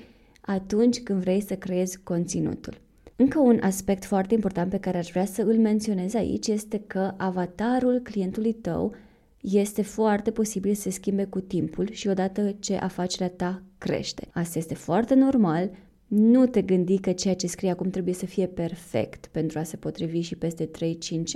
atunci 0.47 0.99
când 0.99 1.19
vrei 1.19 1.41
să 1.41 1.55
creezi 1.55 1.99
conținutul. 2.03 2.73
Încă 3.15 3.39
un 3.39 3.59
aspect 3.61 4.05
foarte 4.05 4.33
important 4.33 4.69
pe 4.69 4.79
care 4.79 4.97
aș 4.97 5.09
vrea 5.09 5.25
să 5.25 5.41
îl 5.41 5.57
menționez 5.57 6.13
aici 6.13 6.47
este 6.47 6.81
că 6.87 7.13
avatarul 7.17 7.99
clientului 7.99 8.53
tău 8.53 8.95
este 9.41 9.81
foarte 9.81 10.31
posibil 10.31 10.73
să 10.73 10.81
se 10.81 10.89
schimbe 10.89 11.25
cu 11.25 11.39
timpul 11.39 11.91
și 11.91 12.07
odată 12.07 12.55
ce 12.59 12.75
afacerea 12.75 13.29
ta 13.29 13.61
crește. 13.77 14.27
Asta 14.33 14.57
este 14.57 14.73
foarte 14.73 15.13
normal, 15.13 15.69
nu 16.07 16.45
te 16.45 16.61
gândi 16.61 16.97
că 16.99 17.11
ceea 17.11 17.35
ce 17.35 17.47
scrie 17.47 17.69
acum 17.69 17.89
trebuie 17.89 18.13
să 18.13 18.25
fie 18.25 18.47
perfect 18.47 19.25
pentru 19.25 19.59
a 19.59 19.63
se 19.63 19.77
potrivi 19.77 20.19
și 20.19 20.35
peste 20.35 20.65
3-5 20.65 20.69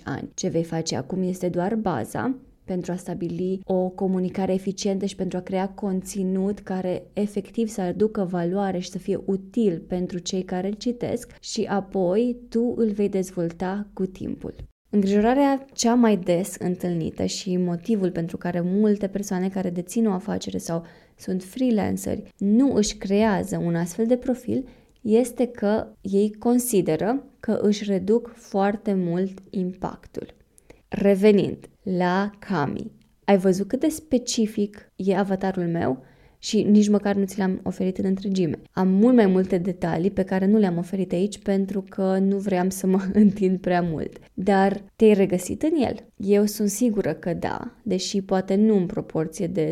ani. 0.03 0.29
Ce 0.33 0.47
vei 0.47 0.63
face 0.63 0.95
acum 0.95 1.21
este 1.21 1.49
doar 1.49 1.75
baza 1.75 2.35
pentru 2.65 2.91
a 2.91 2.95
stabili 2.95 3.61
o 3.63 3.89
comunicare 3.89 4.53
eficientă 4.53 5.05
și 5.05 5.15
pentru 5.15 5.37
a 5.37 5.41
crea 5.41 5.69
conținut 5.69 6.59
care 6.59 7.03
efectiv 7.13 7.67
să 7.67 7.81
aducă 7.81 8.23
valoare 8.23 8.79
și 8.79 8.89
să 8.89 8.97
fie 8.97 9.19
util 9.25 9.83
pentru 9.87 10.17
cei 10.17 10.43
care 10.43 10.67
îl 10.67 10.73
citesc 10.73 11.35
și 11.39 11.63
apoi 11.63 12.37
tu 12.49 12.73
îl 12.77 12.91
vei 12.91 13.09
dezvolta 13.09 13.87
cu 13.93 14.05
timpul. 14.05 14.55
Îngrijorarea 14.93 15.65
cea 15.73 15.93
mai 15.93 16.17
des 16.17 16.55
întâlnită 16.59 17.25
și 17.25 17.57
motivul 17.57 18.11
pentru 18.11 18.37
care 18.37 18.61
multe 18.61 19.07
persoane 19.07 19.49
care 19.49 19.69
dețin 19.69 20.07
o 20.07 20.11
afacere 20.11 20.57
sau 20.57 20.83
sunt 21.17 21.43
freelanceri 21.43 22.33
nu 22.37 22.73
își 22.73 22.97
creează 22.97 23.57
un 23.57 23.75
astfel 23.75 24.05
de 24.05 24.17
profil 24.17 24.67
este 25.01 25.45
că 25.45 25.87
ei 26.01 26.33
consideră 26.33 27.23
că 27.39 27.59
își 27.61 27.83
reduc 27.83 28.33
foarte 28.35 28.93
mult 28.93 29.39
impactul. 29.49 30.33
Revenind 30.93 31.69
la 31.83 32.31
Cami, 32.39 32.91
ai 33.25 33.37
văzut 33.37 33.67
cât 33.67 33.79
de 33.79 33.87
specific 33.87 34.91
e 34.95 35.17
avatarul 35.17 35.67
meu? 35.67 36.03
și 36.43 36.61
nici 36.61 36.89
măcar 36.89 37.15
nu 37.15 37.25
ți 37.25 37.37
le-am 37.37 37.59
oferit 37.63 37.97
în 37.97 38.05
întregime. 38.05 38.61
Am 38.71 38.87
mult 38.87 39.15
mai 39.15 39.25
multe 39.25 39.57
detalii 39.57 40.11
pe 40.11 40.23
care 40.23 40.45
nu 40.45 40.57
le-am 40.57 40.77
oferit 40.77 41.11
aici 41.11 41.37
pentru 41.37 41.83
că 41.89 42.17
nu 42.17 42.37
vreau 42.37 42.69
să 42.69 42.87
mă 42.87 43.01
întind 43.13 43.59
prea 43.59 43.81
mult. 43.81 44.17
Dar 44.33 44.83
te-ai 44.95 45.13
regăsit 45.13 45.61
în 45.61 45.81
el? 45.81 45.95
Eu 46.17 46.45
sunt 46.45 46.69
sigură 46.69 47.13
că 47.13 47.33
da, 47.33 47.75
deși 47.83 48.21
poate 48.21 48.55
nu 48.55 48.77
în 48.77 48.85
proporție 48.85 49.47
de 49.47 49.71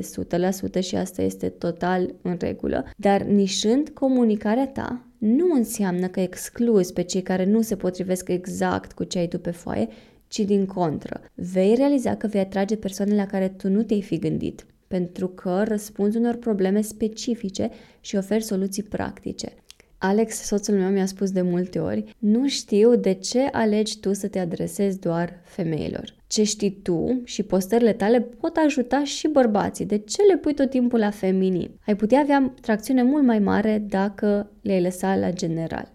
100% 0.80 0.80
și 0.80 0.96
asta 0.96 1.22
este 1.22 1.50
total 1.50 2.16
în 2.22 2.38
regulă, 2.40 2.86
dar 2.98 3.22
nișând 3.22 3.90
comunicarea 3.90 4.68
ta, 4.68 5.04
nu 5.18 5.46
înseamnă 5.54 6.08
că 6.08 6.20
excluzi 6.20 6.94
pe 6.94 7.02
cei 7.02 7.22
care 7.22 7.46
nu 7.46 7.62
se 7.62 7.76
potrivesc 7.76 8.30
exact 8.30 8.92
cu 8.92 9.04
ce 9.04 9.18
ai 9.18 9.28
tu 9.28 9.40
pe 9.40 9.52
foaie, 9.52 9.88
ci 10.30 10.40
din 10.40 10.66
contră. 10.66 11.22
Vei 11.36 11.76
realiza 11.76 12.16
că 12.16 12.28
vei 12.28 12.42
atrage 12.42 12.76
persoane 12.76 13.16
la 13.16 13.26
care 13.26 13.48
tu 13.48 13.70
nu 13.70 13.84
te-ai 13.84 14.02
fi 14.02 14.18
gândit 14.18 14.66
pentru 14.90 15.28
că 15.28 15.64
răspunzi 15.68 16.18
unor 16.18 16.36
probleme 16.36 16.82
specifice 16.82 17.70
și 18.00 18.16
oferi 18.16 18.44
soluții 18.44 18.84
practice. 18.84 19.54
Alex, 19.98 20.36
soțul 20.36 20.76
meu, 20.76 20.90
mi-a 20.90 21.06
spus 21.06 21.32
de 21.32 21.42
multe 21.42 21.80
ori, 21.80 22.16
nu 22.20 22.48
știu 22.48 22.96
de 22.96 23.14
ce 23.14 23.40
alegi 23.52 24.00
tu 24.00 24.14
să 24.14 24.28
te 24.28 24.40
adresezi 24.40 25.00
doar 25.00 25.40
femeilor. 25.44 26.16
Ce 26.28 26.44
știi 26.44 26.72
tu 26.72 27.22
și 27.24 27.44
postările 27.44 27.94
tale 27.94 28.22
pot 28.22 28.56
ajuta 28.66 29.04
și 29.04 29.28
bărbații. 29.28 29.86
De 29.86 29.98
ce 29.98 30.22
le 30.22 30.38
pui 30.38 30.54
tot 30.54 30.70
timpul 30.70 31.00
la 31.00 31.10
feminin? 31.10 31.72
Ai 31.86 31.96
putea 31.96 32.20
avea 32.20 32.54
tracțiune 32.62 33.04
mult 33.04 33.24
mai 33.24 33.40
mare 33.40 33.86
dacă 33.90 34.52
le-ai 34.62 34.82
lăsa 34.82 35.16
la 35.16 35.32
general. 35.32 35.94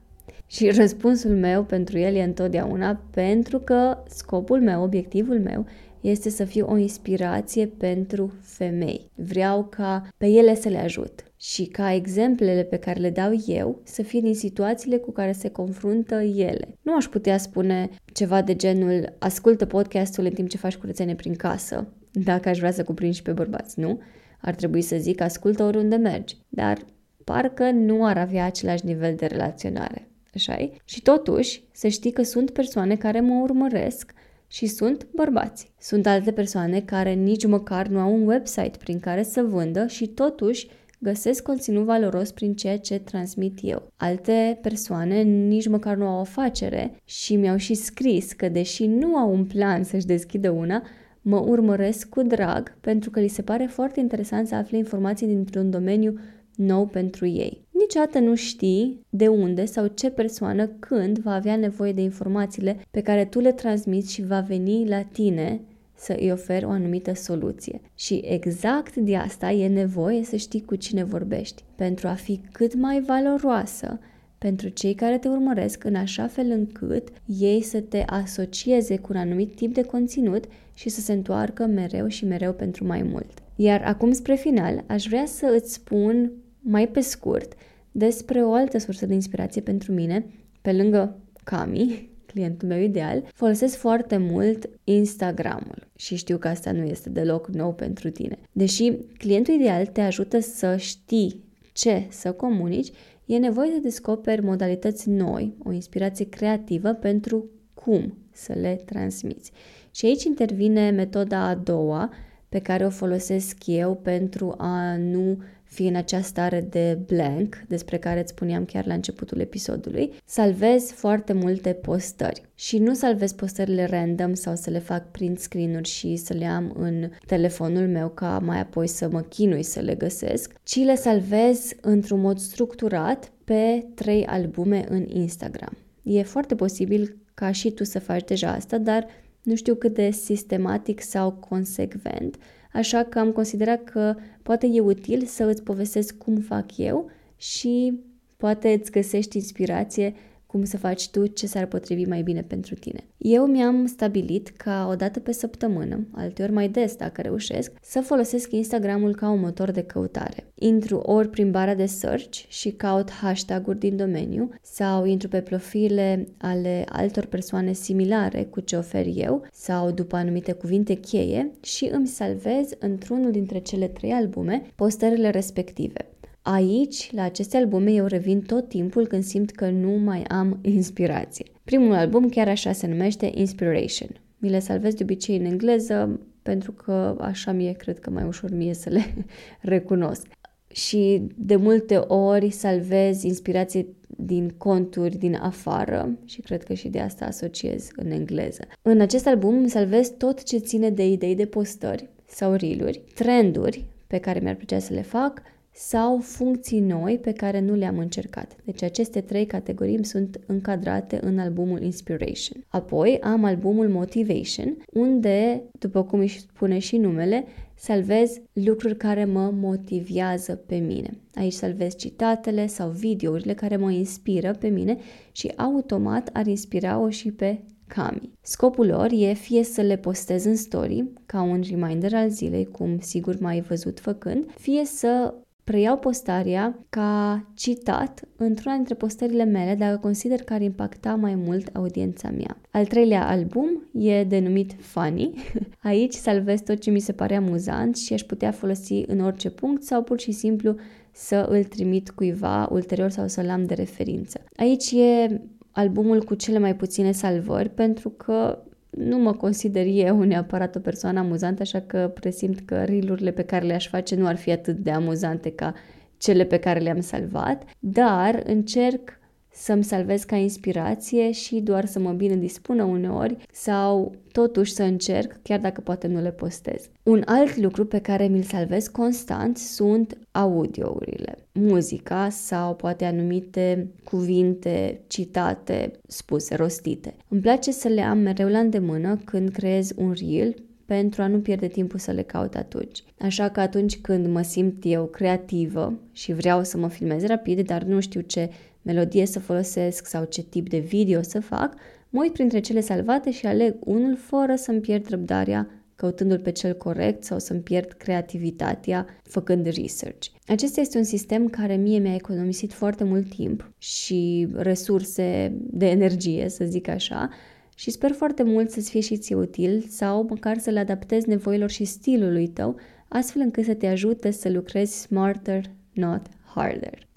Și 0.55 0.71
răspunsul 0.71 1.31
meu 1.31 1.65
pentru 1.65 1.99
el 1.99 2.15
e 2.15 2.23
întotdeauna 2.23 3.01
pentru 3.11 3.59
că 3.59 4.03
scopul 4.09 4.61
meu, 4.61 4.83
obiectivul 4.83 5.41
meu, 5.41 5.67
este 6.01 6.31
să 6.31 6.45
fiu 6.45 6.67
o 6.69 6.77
inspirație 6.77 7.67
pentru 7.67 8.33
femei. 8.41 9.11
Vreau 9.15 9.65
ca 9.65 10.09
pe 10.17 10.27
ele 10.27 10.55
să 10.55 10.69
le 10.69 10.79
ajut 10.79 11.25
și 11.37 11.65
ca 11.65 11.93
exemplele 11.93 12.63
pe 12.63 12.77
care 12.77 13.01
le 13.01 13.11
dau 13.11 13.33
eu 13.47 13.81
să 13.85 14.03
fie 14.03 14.21
din 14.21 14.35
situațiile 14.35 14.97
cu 14.97 15.13
care 15.13 15.33
se 15.33 15.49
confruntă 15.49 16.15
ele. 16.23 16.79
Nu 16.83 16.97
aș 16.97 17.05
putea 17.05 17.39
spune 17.39 17.89
ceva 18.13 18.43
de 18.43 18.55
genul 18.55 19.17
ascultă 19.19 19.67
podcastul 19.67 20.25
în 20.25 20.33
timp 20.33 20.49
ce 20.49 20.57
faci 20.57 20.77
curățenie 20.77 21.15
prin 21.15 21.35
casă, 21.35 21.89
dacă 22.13 22.49
aș 22.49 22.59
vrea 22.59 22.73
să 22.73 22.85
cuprind 22.85 23.15
și 23.15 23.23
pe 23.23 23.33
bărbați, 23.33 23.81
nu? 23.81 24.01
Ar 24.41 24.55
trebui 24.55 24.83
să 24.83 24.97
zic 24.97 25.21
ascultă 25.21 25.63
oriunde 25.63 25.97
mergi, 25.97 26.37
dar 26.49 26.79
parcă 27.25 27.71
nu 27.71 28.07
ar 28.07 28.19
avea 28.19 28.45
același 28.45 28.87
nivel 28.87 29.15
de 29.15 29.27
relaționare. 29.27 30.09
Așa 30.35 30.71
Și 30.85 31.03
totuși, 31.03 31.63
să 31.73 31.89
știi 31.89 32.13
că 32.13 32.23
sunt 32.23 32.51
persoane 32.51 32.97
care 32.97 33.21
mă 33.21 33.41
urmăresc 33.43 34.13
și 34.47 34.67
sunt 34.67 35.07
bărbați. 35.15 35.73
Sunt 35.81 36.07
alte 36.07 36.33
persoane 36.33 36.81
care 36.81 37.13
nici 37.13 37.47
măcar 37.47 37.87
nu 37.87 37.99
au 37.99 38.15
un 38.15 38.27
website 38.27 38.79
prin 38.79 39.01
care 39.01 39.23
să 39.23 39.43
vândă 39.43 39.87
și 39.87 40.07
totuși 40.07 40.69
găsesc 40.99 41.43
conținut 41.43 41.85
valoros 41.85 42.31
prin 42.31 42.55
ceea 42.55 42.79
ce 42.79 42.99
transmit 42.99 43.59
eu. 43.63 43.93
Alte 43.97 44.59
persoane 44.63 45.23
nici 45.23 45.69
măcar 45.69 45.97
nu 45.97 46.07
au 46.07 46.17
o 46.17 46.21
afacere 46.21 47.01
și 47.05 47.37
mi-au 47.37 47.57
și 47.57 47.75
scris 47.75 48.33
că 48.33 48.49
deși 48.49 48.87
nu 48.87 49.17
au 49.17 49.33
un 49.33 49.45
plan 49.45 49.85
să-și 49.85 50.07
deschidă 50.07 50.51
una, 50.51 50.83
mă 51.23 51.39
urmăresc 51.39 52.09
cu 52.09 52.23
drag 52.23 52.77
pentru 52.81 53.11
că 53.11 53.21
li 53.21 53.29
se 53.29 53.43
pare 53.43 53.67
foarte 53.67 54.01
interesant 54.01 54.47
să 54.47 54.55
afle 54.55 54.77
informații 54.77 55.27
dintr-un 55.27 55.71
domeniu 55.71 56.19
nou 56.57 56.87
pentru 56.87 57.27
ei. 57.27 57.63
Niciodată 57.71 58.19
nu 58.19 58.35
știi 58.35 59.01
de 59.11 59.29
unde 59.29 59.65
sau 59.65 59.87
ce 59.87 60.11
persoană 60.11 60.67
când 60.67 61.19
va 61.19 61.35
avea 61.35 61.57
nevoie 61.57 61.93
de 61.93 62.01
informațiile 62.01 62.77
pe 62.91 63.01
care 63.01 63.25
tu 63.25 63.41
le 63.41 63.53
transmiți 63.53 64.13
și 64.13 64.27
va 64.27 64.41
veni 64.41 64.89
la 64.89 65.03
tine 65.03 65.61
să 65.97 66.17
îi 66.21 66.33
oferi 66.33 66.65
o 66.65 66.71
anumită 66.71 67.15
soluție. 67.15 67.81
Și 67.95 68.23
exact 68.25 68.97
de 68.97 69.17
asta 69.17 69.51
e 69.51 69.69
nevoie 69.69 70.25
să 70.25 70.37
știi 70.37 70.65
cu 70.65 70.75
cine 70.75 71.05
vorbești, 71.05 71.65
pentru 71.75 72.09
a 72.09 72.15
fi 72.15 72.41
cât 72.53 72.75
mai 72.75 73.01
valoroasă 73.01 73.99
pentru 74.39 74.69
cei 74.69 74.95
care 74.95 75.19
te 75.19 75.29
urmăresc 75.29 75.85
în 75.85 75.95
așa 75.95 76.27
fel 76.27 76.51
încât 76.51 77.09
ei 77.27 77.63
să 77.63 77.81
te 77.81 78.03
asocieze 78.07 78.97
cu 78.97 79.09
un 79.11 79.19
anumit 79.19 79.55
tip 79.55 79.75
de 79.75 79.83
conținut 79.83 80.45
și 80.75 80.89
să 80.89 81.01
se 81.01 81.13
întoarcă 81.13 81.67
mereu 81.67 82.07
și 82.07 82.25
mereu 82.25 82.53
pentru 82.53 82.87
mai 82.87 83.03
mult. 83.03 83.31
Iar 83.57 83.83
acum 83.85 84.13
spre 84.13 84.35
final, 84.35 84.85
aș 84.87 85.07
vrea 85.07 85.27
să 85.27 85.53
îți 85.57 85.73
spun 85.73 86.33
mai 86.65 86.89
pe 86.89 87.01
scurt 87.01 87.53
despre 87.93 88.45
o 88.45 88.53
altă 88.53 88.79
sursă 88.79 89.07
de 89.07 89.15
inspirație 89.15 89.61
pentru 89.61 89.93
mine, 89.93 90.27
pe 90.63 90.73
lângă 90.73 91.19
Cami, 91.45 92.09
clientul 92.33 92.69
meu 92.69 92.81
ideal, 92.81 93.25
folosesc 93.35 93.77
foarte 93.77 94.17
mult 94.17 94.71
Instagramul 94.85 95.89
și 95.97 96.17
știu 96.17 96.39
că 96.39 96.49
asta 96.49 96.73
nu 96.73 96.83
este 96.83 97.11
deloc 97.11 97.49
nou 97.49 97.75
pentru 97.75 98.11
tine. 98.11 98.39
Deși 98.53 98.93
clientul 99.19 99.55
ideal 99.55 99.87
te 99.87 100.01
ajută 100.01 100.41
să 100.41 100.77
știi 100.77 101.45
ce 101.73 102.07
să 102.09 102.33
comunici, 102.33 102.93
e 103.25 103.37
nevoie 103.37 103.71
să 103.71 103.79
descoperi 103.79 104.43
modalități 104.43 105.09
noi, 105.09 105.55
o 105.65 105.73
inspirație 105.73 106.29
creativă 106.29 106.93
pentru 106.93 107.45
cum 107.75 108.19
să 108.33 108.53
le 108.53 108.81
transmiți. 108.85 109.53
Și 109.91 110.07
aici 110.07 110.25
intervine 110.25 110.91
metoda 110.91 111.47
a 111.47 111.55
doua 111.55 112.11
pe 112.49 112.59
care 112.59 112.87
o 112.87 112.91
folosesc 112.91 113.67
eu 113.67 113.95
pentru 113.95 114.55
a 114.59 114.97
nu 114.97 115.39
fii 115.75 115.89
în 115.89 115.95
acea 115.95 116.21
stare 116.21 116.61
de 116.61 116.99
blank, 117.07 117.57
despre 117.69 117.99
care 117.99 118.21
îți 118.21 118.31
spuneam 118.31 118.65
chiar 118.65 118.87
la 118.87 118.95
începutul 118.95 119.41
episodului, 119.41 120.13
salvez 120.25 120.91
foarte 120.91 121.33
multe 121.33 121.73
postări. 121.73 122.43
Și 122.55 122.79
nu 122.79 122.95
salvez 122.95 123.33
postările 123.33 123.85
random 123.85 124.35
sau 124.35 124.55
să 124.55 124.71
le 124.71 124.79
fac 124.79 125.11
print 125.11 125.39
screen-uri 125.39 125.89
și 125.89 126.17
să 126.17 126.33
le 126.33 126.47
am 126.47 126.75
în 126.79 127.11
telefonul 127.27 127.89
meu 127.89 128.09
ca 128.09 128.39
mai 128.39 128.61
apoi 128.61 128.87
să 128.87 129.09
mă 129.09 129.21
chinui 129.21 129.63
să 129.63 129.81
le 129.81 129.95
găsesc, 129.95 130.53
ci 130.63 130.77
le 130.77 130.95
salvez 130.95 131.73
într-un 131.81 132.21
mod 132.21 132.39
structurat 132.39 133.33
pe 133.45 133.87
trei 133.95 134.27
albume 134.27 134.85
în 134.89 135.07
Instagram. 135.09 135.77
E 136.03 136.23
foarte 136.23 136.55
posibil 136.55 137.17
ca 137.35 137.53
și 137.53 137.71
tu 137.71 137.85
să 137.85 137.99
faci 137.99 138.25
deja 138.25 138.51
asta, 138.51 138.79
dar 138.79 139.07
nu 139.43 139.55
știu 139.55 139.75
cât 139.75 139.95
de 139.95 140.11
sistematic 140.11 141.01
sau 141.01 141.33
consecvent, 141.33 142.37
așa 142.75 143.03
că 143.03 143.19
am 143.19 143.33
considerat 143.33 143.85
că 143.85 144.15
poate 144.43 144.67
e 144.67 144.81
util 144.81 145.25
să 145.25 145.45
îți 145.45 145.63
povestesc 145.63 146.17
cum 146.17 146.37
fac 146.37 146.77
eu 146.77 147.11
și 147.37 148.01
poate 148.37 148.73
îți 148.73 148.91
găsești 148.91 149.37
inspirație 149.37 150.15
cum 150.55 150.65
să 150.65 150.77
faci 150.77 151.09
tu 151.09 151.27
ce 151.27 151.47
s-ar 151.47 151.67
potrivi 151.67 152.05
mai 152.05 152.23
bine 152.23 152.43
pentru 152.43 152.75
tine. 152.75 153.05
Eu 153.19 153.47
mi-am 153.47 153.87
stabilit 153.87 154.49
ca 154.49 154.87
o 154.91 154.95
dată 154.95 155.21
pe 155.21 155.33
săptămână, 155.33 156.07
alteori 156.13 156.53
mai 156.53 156.69
des 156.69 156.97
dacă 156.97 157.21
reușesc, 157.21 157.73
să 157.83 158.01
folosesc 158.01 158.53
Instagramul 158.53 159.15
ca 159.15 159.31
un 159.31 159.41
motor 159.41 159.71
de 159.71 159.83
căutare. 159.83 160.53
Intru 160.55 160.97
ori 160.97 161.29
prin 161.29 161.51
bara 161.51 161.75
de 161.75 161.87
search 161.87 162.45
și 162.49 162.71
caut 162.71 163.11
hashtag-uri 163.11 163.79
din 163.79 163.97
domeniu 163.97 164.51
sau 164.63 165.05
intru 165.05 165.29
pe 165.29 165.41
profile 165.41 166.29
ale 166.39 166.85
altor 166.89 167.27
persoane 167.27 167.73
similare 167.73 168.45
cu 168.45 168.61
ce 168.61 168.77
ofer 168.77 169.07
eu 169.15 169.47
sau 169.53 169.91
după 169.91 170.17
anumite 170.17 170.53
cuvinte 170.53 170.95
cheie 170.95 171.51
și 171.63 171.89
îmi 171.93 172.07
salvez 172.07 172.69
într-unul 172.79 173.31
dintre 173.31 173.59
cele 173.59 173.87
trei 173.87 174.11
albume 174.11 174.63
postările 174.75 175.31
respective. 175.31 176.14
Aici, 176.47 177.13
la 177.13 177.23
aceste 177.23 177.57
albume, 177.57 177.91
eu 177.91 178.07
revin 178.07 178.41
tot 178.41 178.69
timpul 178.69 179.07
când 179.07 179.23
simt 179.23 179.51
că 179.51 179.71
nu 179.71 179.91
mai 179.91 180.23
am 180.23 180.59
inspirație. 180.63 181.45
Primul 181.65 181.93
album 181.93 182.29
chiar 182.29 182.49
așa 182.49 182.73
se 182.73 182.87
numește 182.87 183.31
Inspiration. 183.35 184.09
Mi 184.39 184.51
le 184.51 184.59
salvez 184.59 184.95
de 184.95 185.03
obicei 185.03 185.37
în 185.37 185.45
engleză 185.45 186.21
pentru 186.43 186.73
că 186.73 187.17
așa 187.21 187.53
mie 187.53 187.73
cred 187.73 187.99
că 187.99 188.11
mai 188.11 188.25
ușor 188.25 188.51
mie 188.51 188.75
să 188.75 188.91
le 188.91 189.15
recunosc. 189.61 190.27
Și 190.67 191.23
de 191.37 191.57
multe 191.57 191.97
ori 191.97 192.51
salvez 192.51 193.23
inspirație 193.23 193.87
din 194.07 194.49
conturi 194.49 195.17
din 195.17 195.35
afară 195.35 196.19
și 196.25 196.41
cred 196.41 196.63
că 196.63 196.75
și 196.75 196.89
de 196.89 197.01
asta 197.01 197.25
asociez 197.25 197.89
în 197.97 198.11
engleză. 198.11 198.63
În 198.83 199.01
acest 199.01 199.27
album 199.27 199.67
salvez 199.67 200.09
tot 200.09 200.43
ce 200.43 200.59
ține 200.59 200.91
de 200.91 201.07
idei 201.07 201.35
de 201.35 201.47
postări 201.47 202.09
sau 202.27 202.55
riluri, 202.55 203.03
trenduri 203.15 203.85
pe 204.07 204.19
care 204.19 204.41
mi-ar 204.43 204.55
plăcea 204.55 204.79
să 204.79 204.93
le 204.93 205.03
fac 205.03 205.43
sau 205.77 206.19
funcții 206.19 206.81
noi 206.81 207.19
pe 207.19 207.33
care 207.33 207.61
nu 207.61 207.75
le-am 207.75 207.99
încercat. 207.99 208.57
Deci 208.65 208.83
aceste 208.83 209.21
trei 209.21 209.47
categorii 209.47 210.05
sunt 210.05 210.41
încadrate 210.47 211.19
în 211.23 211.39
albumul 211.39 211.83
Inspiration. 211.83 212.65
Apoi 212.69 213.19
am 213.23 213.45
albumul 213.45 213.89
Motivation, 213.89 214.77
unde, 214.93 215.63
după 215.79 216.05
cum 216.05 216.21
își 216.21 216.41
spune 216.41 216.79
și 216.79 216.97
numele, 216.97 217.45
salvez 217.75 218.41
lucruri 218.53 218.97
care 218.97 219.25
mă 219.25 219.51
motivează 219.55 220.55
pe 220.67 220.77
mine. 220.77 221.11
Aici 221.35 221.53
salvez 221.53 221.97
citatele 221.97 222.67
sau 222.67 222.89
videourile 222.89 223.55
care 223.55 223.77
mă 223.77 223.91
inspiră 223.91 224.51
pe 224.59 224.69
mine 224.69 224.97
și 225.33 225.53
automat 225.57 226.31
ar 226.33 226.47
inspira-o 226.47 227.11
și 227.11 227.33
pe 227.33 227.63
Cami. 227.87 228.33
Scopul 228.41 228.87
lor 228.87 229.09
e 229.13 229.33
fie 229.33 229.63
să 229.63 229.81
le 229.81 229.97
postez 229.97 230.45
în 230.45 230.57
story, 230.57 231.05
ca 231.27 231.43
un 231.43 231.63
reminder 231.71 232.15
al 232.15 232.29
zilei, 232.29 232.65
cum 232.65 232.99
sigur 233.01 233.41
m-ai 233.41 233.61
văzut 233.61 234.01
făcând, 234.01 234.51
fie 234.59 234.85
să 234.85 235.35
preiau 235.65 235.99
postarea 235.99 236.79
ca 236.89 237.45
citat 237.55 238.29
într-una 238.37 238.75
dintre 238.75 238.95
postările 238.95 239.45
mele 239.45 239.75
dacă 239.75 239.97
consider 239.97 240.43
că 240.43 240.53
ar 240.53 240.61
impacta 240.61 241.15
mai 241.15 241.35
mult 241.35 241.77
audiența 241.77 242.31
mea. 242.31 242.61
Al 242.71 242.87
treilea 242.87 243.29
album 243.29 243.83
e 243.93 244.25
denumit 244.25 244.73
Funny. 244.79 245.35
Aici 245.83 246.13
salvez 246.13 246.61
tot 246.61 246.79
ce 246.81 246.91
mi 246.91 247.01
se 247.01 247.13
pare 247.13 247.35
amuzant 247.35 247.97
și 247.97 248.13
aș 248.13 248.23
putea 248.23 248.51
folosi 248.51 249.03
în 249.07 249.21
orice 249.21 249.51
punct 249.51 249.83
sau 249.83 250.03
pur 250.03 250.21
și 250.21 250.33
simplu 250.33 250.75
să 251.13 251.47
îl 251.49 251.65
trimit 251.65 252.11
cuiva 252.11 252.69
ulterior 252.71 253.11
sau 253.11 253.29
să-l 253.29 253.51
am 253.51 253.67
de 253.67 253.75
referință. 253.75 254.45
Aici 254.57 254.91
e 254.91 255.41
albumul 255.71 256.25
cu 256.25 256.35
cele 256.35 256.59
mai 256.59 256.77
puține 256.77 257.13
salvări 257.13 257.69
pentru 257.69 258.09
că 258.09 258.63
nu 258.97 259.19
mă 259.19 259.33
consider 259.33 259.87
eu 259.87 260.23
neapărat 260.23 260.77
o 260.77 260.79
persoană 260.79 261.19
amuzantă, 261.19 261.63
așa 261.63 261.81
că 261.81 262.11
presimt 262.15 262.61
că 262.61 262.83
rilurile 262.83 263.31
pe 263.31 263.43
care 263.43 263.67
le-aș 263.67 263.89
face 263.89 264.15
nu 264.15 264.27
ar 264.27 264.37
fi 264.37 264.51
atât 264.51 264.77
de 264.77 264.91
amuzante 264.91 265.51
ca 265.51 265.75
cele 266.17 266.45
pe 266.45 266.59
care 266.59 266.79
le-am 266.79 267.01
salvat, 267.01 267.65
dar 267.79 268.43
încerc 268.47 269.19
să-mi 269.55 269.85
salvez 269.85 270.23
ca 270.23 270.37
inspirație 270.37 271.31
și 271.33 271.61
doar 271.61 271.85
să 271.87 271.99
mă 271.99 272.13
bine 272.13 272.37
dispună 272.37 272.83
uneori 272.83 273.37
sau 273.53 274.15
totuși 274.33 274.73
să 274.73 274.83
încerc, 274.83 275.37
chiar 275.43 275.61
dacă 275.61 275.81
poate 275.81 276.07
nu 276.07 276.21
le 276.21 276.31
postez. 276.31 276.89
Un 277.03 277.23
alt 277.25 277.57
lucru 277.57 277.87
pe 277.87 277.99
care 277.99 278.27
mi-l 278.27 278.43
salvez 278.43 278.87
constant 278.87 279.57
sunt 279.57 280.19
audiourile, 280.31 281.39
muzica 281.53 282.29
sau 282.29 282.75
poate 282.75 283.05
anumite 283.05 283.91
cuvinte 284.05 285.01
citate, 285.07 285.91
spuse, 286.07 286.55
rostite. 286.55 287.15
Îmi 287.29 287.41
place 287.41 287.71
să 287.71 287.89
le 287.89 288.01
am 288.01 288.19
mereu 288.19 288.49
la 288.49 288.59
îndemână 288.59 289.21
când 289.25 289.49
creez 289.49 289.93
un 289.97 290.15
reel 290.21 290.55
pentru 290.85 291.23
a 291.23 291.27
nu 291.27 291.39
pierde 291.39 291.67
timpul 291.67 291.99
să 291.99 292.11
le 292.11 292.23
caut 292.23 292.55
atunci. 292.55 293.05
Așa 293.19 293.49
că 293.49 293.61
atunci 293.61 294.01
când 294.01 294.27
mă 294.27 294.43
simt 294.43 294.83
eu 294.83 295.05
creativă 295.05 295.93
și 296.13 296.33
vreau 296.33 296.65
să 296.65 296.79
mă 296.79 296.89
filmez 296.89 297.25
rapid, 297.25 297.67
dar 297.67 297.83
nu 297.83 298.01
știu 298.01 298.21
ce 298.21 298.51
melodie 298.85 299.27
să 299.27 299.39
folosesc 299.39 300.07
sau 300.07 300.25
ce 300.25 300.43
tip 300.43 300.69
de 300.69 300.79
video 300.79 301.23
să 301.23 301.41
fac, 301.41 301.75
mă 302.11 302.21
uit 302.23 302.33
printre 302.33 302.61
cele 302.61 302.81
salvate 302.81 303.31
și 303.31 303.47
aleg 303.47 303.77
unul 303.81 304.17
fără 304.17 304.55
să-mi 304.55 304.81
pierd 304.81 305.09
răbdarea 305.09 305.69
căutându-l 305.95 306.39
pe 306.39 306.51
cel 306.51 306.75
corect 306.75 307.25
sau 307.25 307.39
să-mi 307.39 307.61
pierd 307.61 307.93
creativitatea 307.93 309.07
făcând 309.23 309.67
research. 309.67 310.27
Acesta 310.47 310.81
este 310.81 310.99
un 310.99 311.05
sistem 311.05 311.49
care 311.49 311.77
mie 311.77 311.99
mi-a 311.99 312.15
economisit 312.15 312.73
foarte 312.73 313.05
mult 313.05 313.29
timp 313.29 313.73
și 313.79 314.49
resurse 314.53 315.57
de 315.61 315.89
energie, 315.89 316.49
să 316.49 316.65
zic 316.65 316.89
așa, 316.89 317.29
și 317.77 317.91
sper 317.91 318.11
foarte 318.11 318.43
mult 318.43 318.71
să-ți 318.71 318.91
fie 318.91 319.01
și 319.01 319.17
ție 319.17 319.35
util 319.35 319.87
sau 319.89 320.27
măcar 320.29 320.59
să 320.59 320.71
le 320.71 320.79
adaptezi 320.79 321.29
nevoilor 321.29 321.71
și 321.71 321.85
stilului 321.85 322.49
tău, 322.49 322.77
astfel 323.09 323.43
încât 323.43 323.65
să 323.65 323.75
te 323.75 323.87
ajute 323.87 324.31
să 324.31 324.51
lucrezi 324.51 325.01
smarter, 325.01 325.65
not 325.93 326.27
harder. 326.55 327.09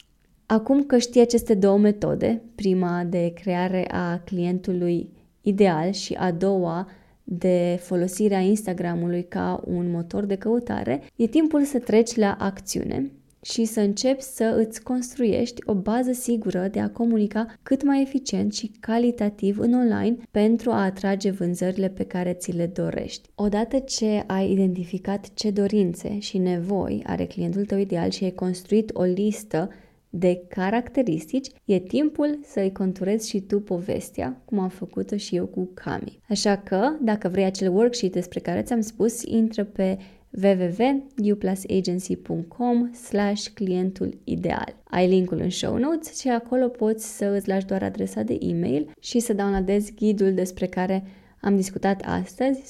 Acum 0.49 0.83
că 0.83 0.97
știi 0.97 1.21
aceste 1.21 1.53
două 1.53 1.77
metode, 1.77 2.41
prima 2.55 3.03
de 3.03 3.33
creare 3.33 3.87
a 3.91 4.19
clientului 4.19 5.09
ideal 5.41 5.91
și 5.91 6.13
a 6.13 6.31
doua 6.31 6.87
de 7.23 7.79
folosirea 7.81 8.39
Instagramului 8.39 9.23
ca 9.23 9.63
un 9.65 9.91
motor 9.91 10.25
de 10.25 10.35
căutare, 10.35 11.03
e 11.15 11.27
timpul 11.27 11.63
să 11.63 11.79
treci 11.79 12.15
la 12.15 12.35
acțiune 12.39 13.11
și 13.43 13.65
să 13.65 13.79
începi 13.79 14.21
să 14.21 14.63
îți 14.67 14.83
construiești 14.83 15.61
o 15.65 15.73
bază 15.73 16.11
sigură 16.11 16.67
de 16.71 16.79
a 16.79 16.89
comunica 16.89 17.55
cât 17.63 17.83
mai 17.83 18.01
eficient 18.01 18.53
și 18.53 18.71
calitativ 18.79 19.59
în 19.59 19.73
online 19.73 20.17
pentru 20.31 20.71
a 20.71 20.83
atrage 20.83 21.31
vânzările 21.31 21.89
pe 21.89 22.03
care 22.03 22.33
ți 22.33 22.51
le 22.51 22.65
dorești. 22.65 23.29
Odată 23.35 23.79
ce 23.79 24.23
ai 24.27 24.51
identificat 24.51 25.33
ce 25.33 25.51
dorințe 25.51 26.19
și 26.19 26.37
nevoi 26.37 27.03
are 27.05 27.25
clientul 27.25 27.65
tău 27.65 27.77
ideal 27.77 28.09
și 28.09 28.23
ai 28.23 28.31
construit 28.31 28.89
o 28.93 29.03
listă 29.03 29.69
de 30.17 30.43
caracteristici, 30.47 31.47
e 31.65 31.79
timpul 31.79 32.39
să-i 32.43 32.71
conturezi 32.71 33.29
și 33.29 33.39
tu 33.39 33.59
povestea, 33.59 34.41
cum 34.45 34.59
am 34.59 34.69
făcut-o 34.69 35.17
și 35.17 35.35
eu 35.35 35.45
cu 35.45 35.69
Cami. 35.73 36.19
Așa 36.29 36.57
că, 36.57 36.89
dacă 37.01 37.27
vrei 37.27 37.45
acel 37.45 37.73
worksheet 37.73 38.11
despre 38.11 38.39
care 38.39 38.61
ți-am 38.61 38.81
spus, 38.81 39.23
intră 39.23 39.63
pe 39.63 39.97
www.uplusagency.com 40.43 42.93
slash 42.93 43.47
clientul 43.53 44.17
ideal. 44.23 44.75
Ai 44.83 45.07
linkul 45.07 45.39
în 45.39 45.49
show 45.49 45.77
notes 45.77 46.19
și 46.19 46.29
acolo 46.29 46.67
poți 46.67 47.17
să 47.17 47.25
îți 47.25 47.47
lași 47.47 47.65
doar 47.65 47.83
adresa 47.83 48.21
de 48.21 48.37
e-mail 48.41 48.91
și 48.99 49.19
să 49.19 49.33
downloadezi 49.33 49.93
ghidul 49.93 50.33
despre 50.33 50.65
care 50.65 51.03
am 51.41 51.55
discutat 51.55 52.01
astăzi 52.05 52.61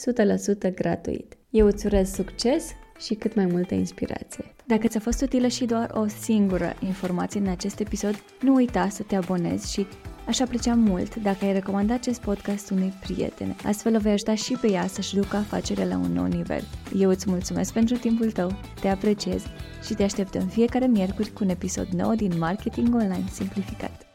100% 0.69 0.73
gratuit. 0.73 1.37
Eu 1.49 1.65
îți 1.65 1.85
urez 1.85 2.09
succes 2.09 2.71
și 2.99 3.13
cât 3.13 3.35
mai 3.35 3.45
multă 3.45 3.73
inspirație. 3.73 4.45
Dacă 4.65 4.87
ți-a 4.87 4.99
fost 4.99 5.21
utilă 5.21 5.47
și 5.47 5.65
doar 5.65 5.91
o 5.93 6.07
singură 6.07 6.75
informație 6.79 7.39
în 7.39 7.47
acest 7.47 7.79
episod, 7.79 8.23
nu 8.41 8.53
uita 8.53 8.89
să 8.89 9.03
te 9.03 9.15
abonezi 9.15 9.71
și 9.71 9.87
Aș 10.27 10.39
aprecia 10.39 10.73
mult 10.73 11.15
dacă 11.15 11.45
ai 11.45 11.53
recomanda 11.53 11.93
acest 11.93 12.21
podcast 12.21 12.69
unui 12.69 12.93
prieten. 12.99 13.55
Astfel 13.65 13.95
o 13.95 13.99
vei 13.99 14.11
ajuta 14.11 14.35
și 14.35 14.57
pe 14.61 14.71
ea 14.71 14.87
să-și 14.87 15.15
ducă 15.15 15.35
afacerea 15.35 15.85
la 15.85 15.97
un 15.97 16.11
nou 16.11 16.25
nivel. 16.25 16.63
Eu 16.95 17.09
îți 17.09 17.29
mulțumesc 17.29 17.73
pentru 17.73 17.95
timpul 17.95 18.31
tău, 18.31 18.59
te 18.81 18.87
apreciez 18.87 19.43
și 19.85 19.93
te 19.93 20.03
aștept 20.03 20.33
în 20.33 20.47
fiecare 20.47 20.85
miercuri 20.85 21.31
cu 21.31 21.43
un 21.43 21.49
episod 21.49 21.87
nou 21.87 22.15
din 22.15 22.37
Marketing 22.37 22.95
Online 22.95 23.25
Simplificat. 23.31 24.06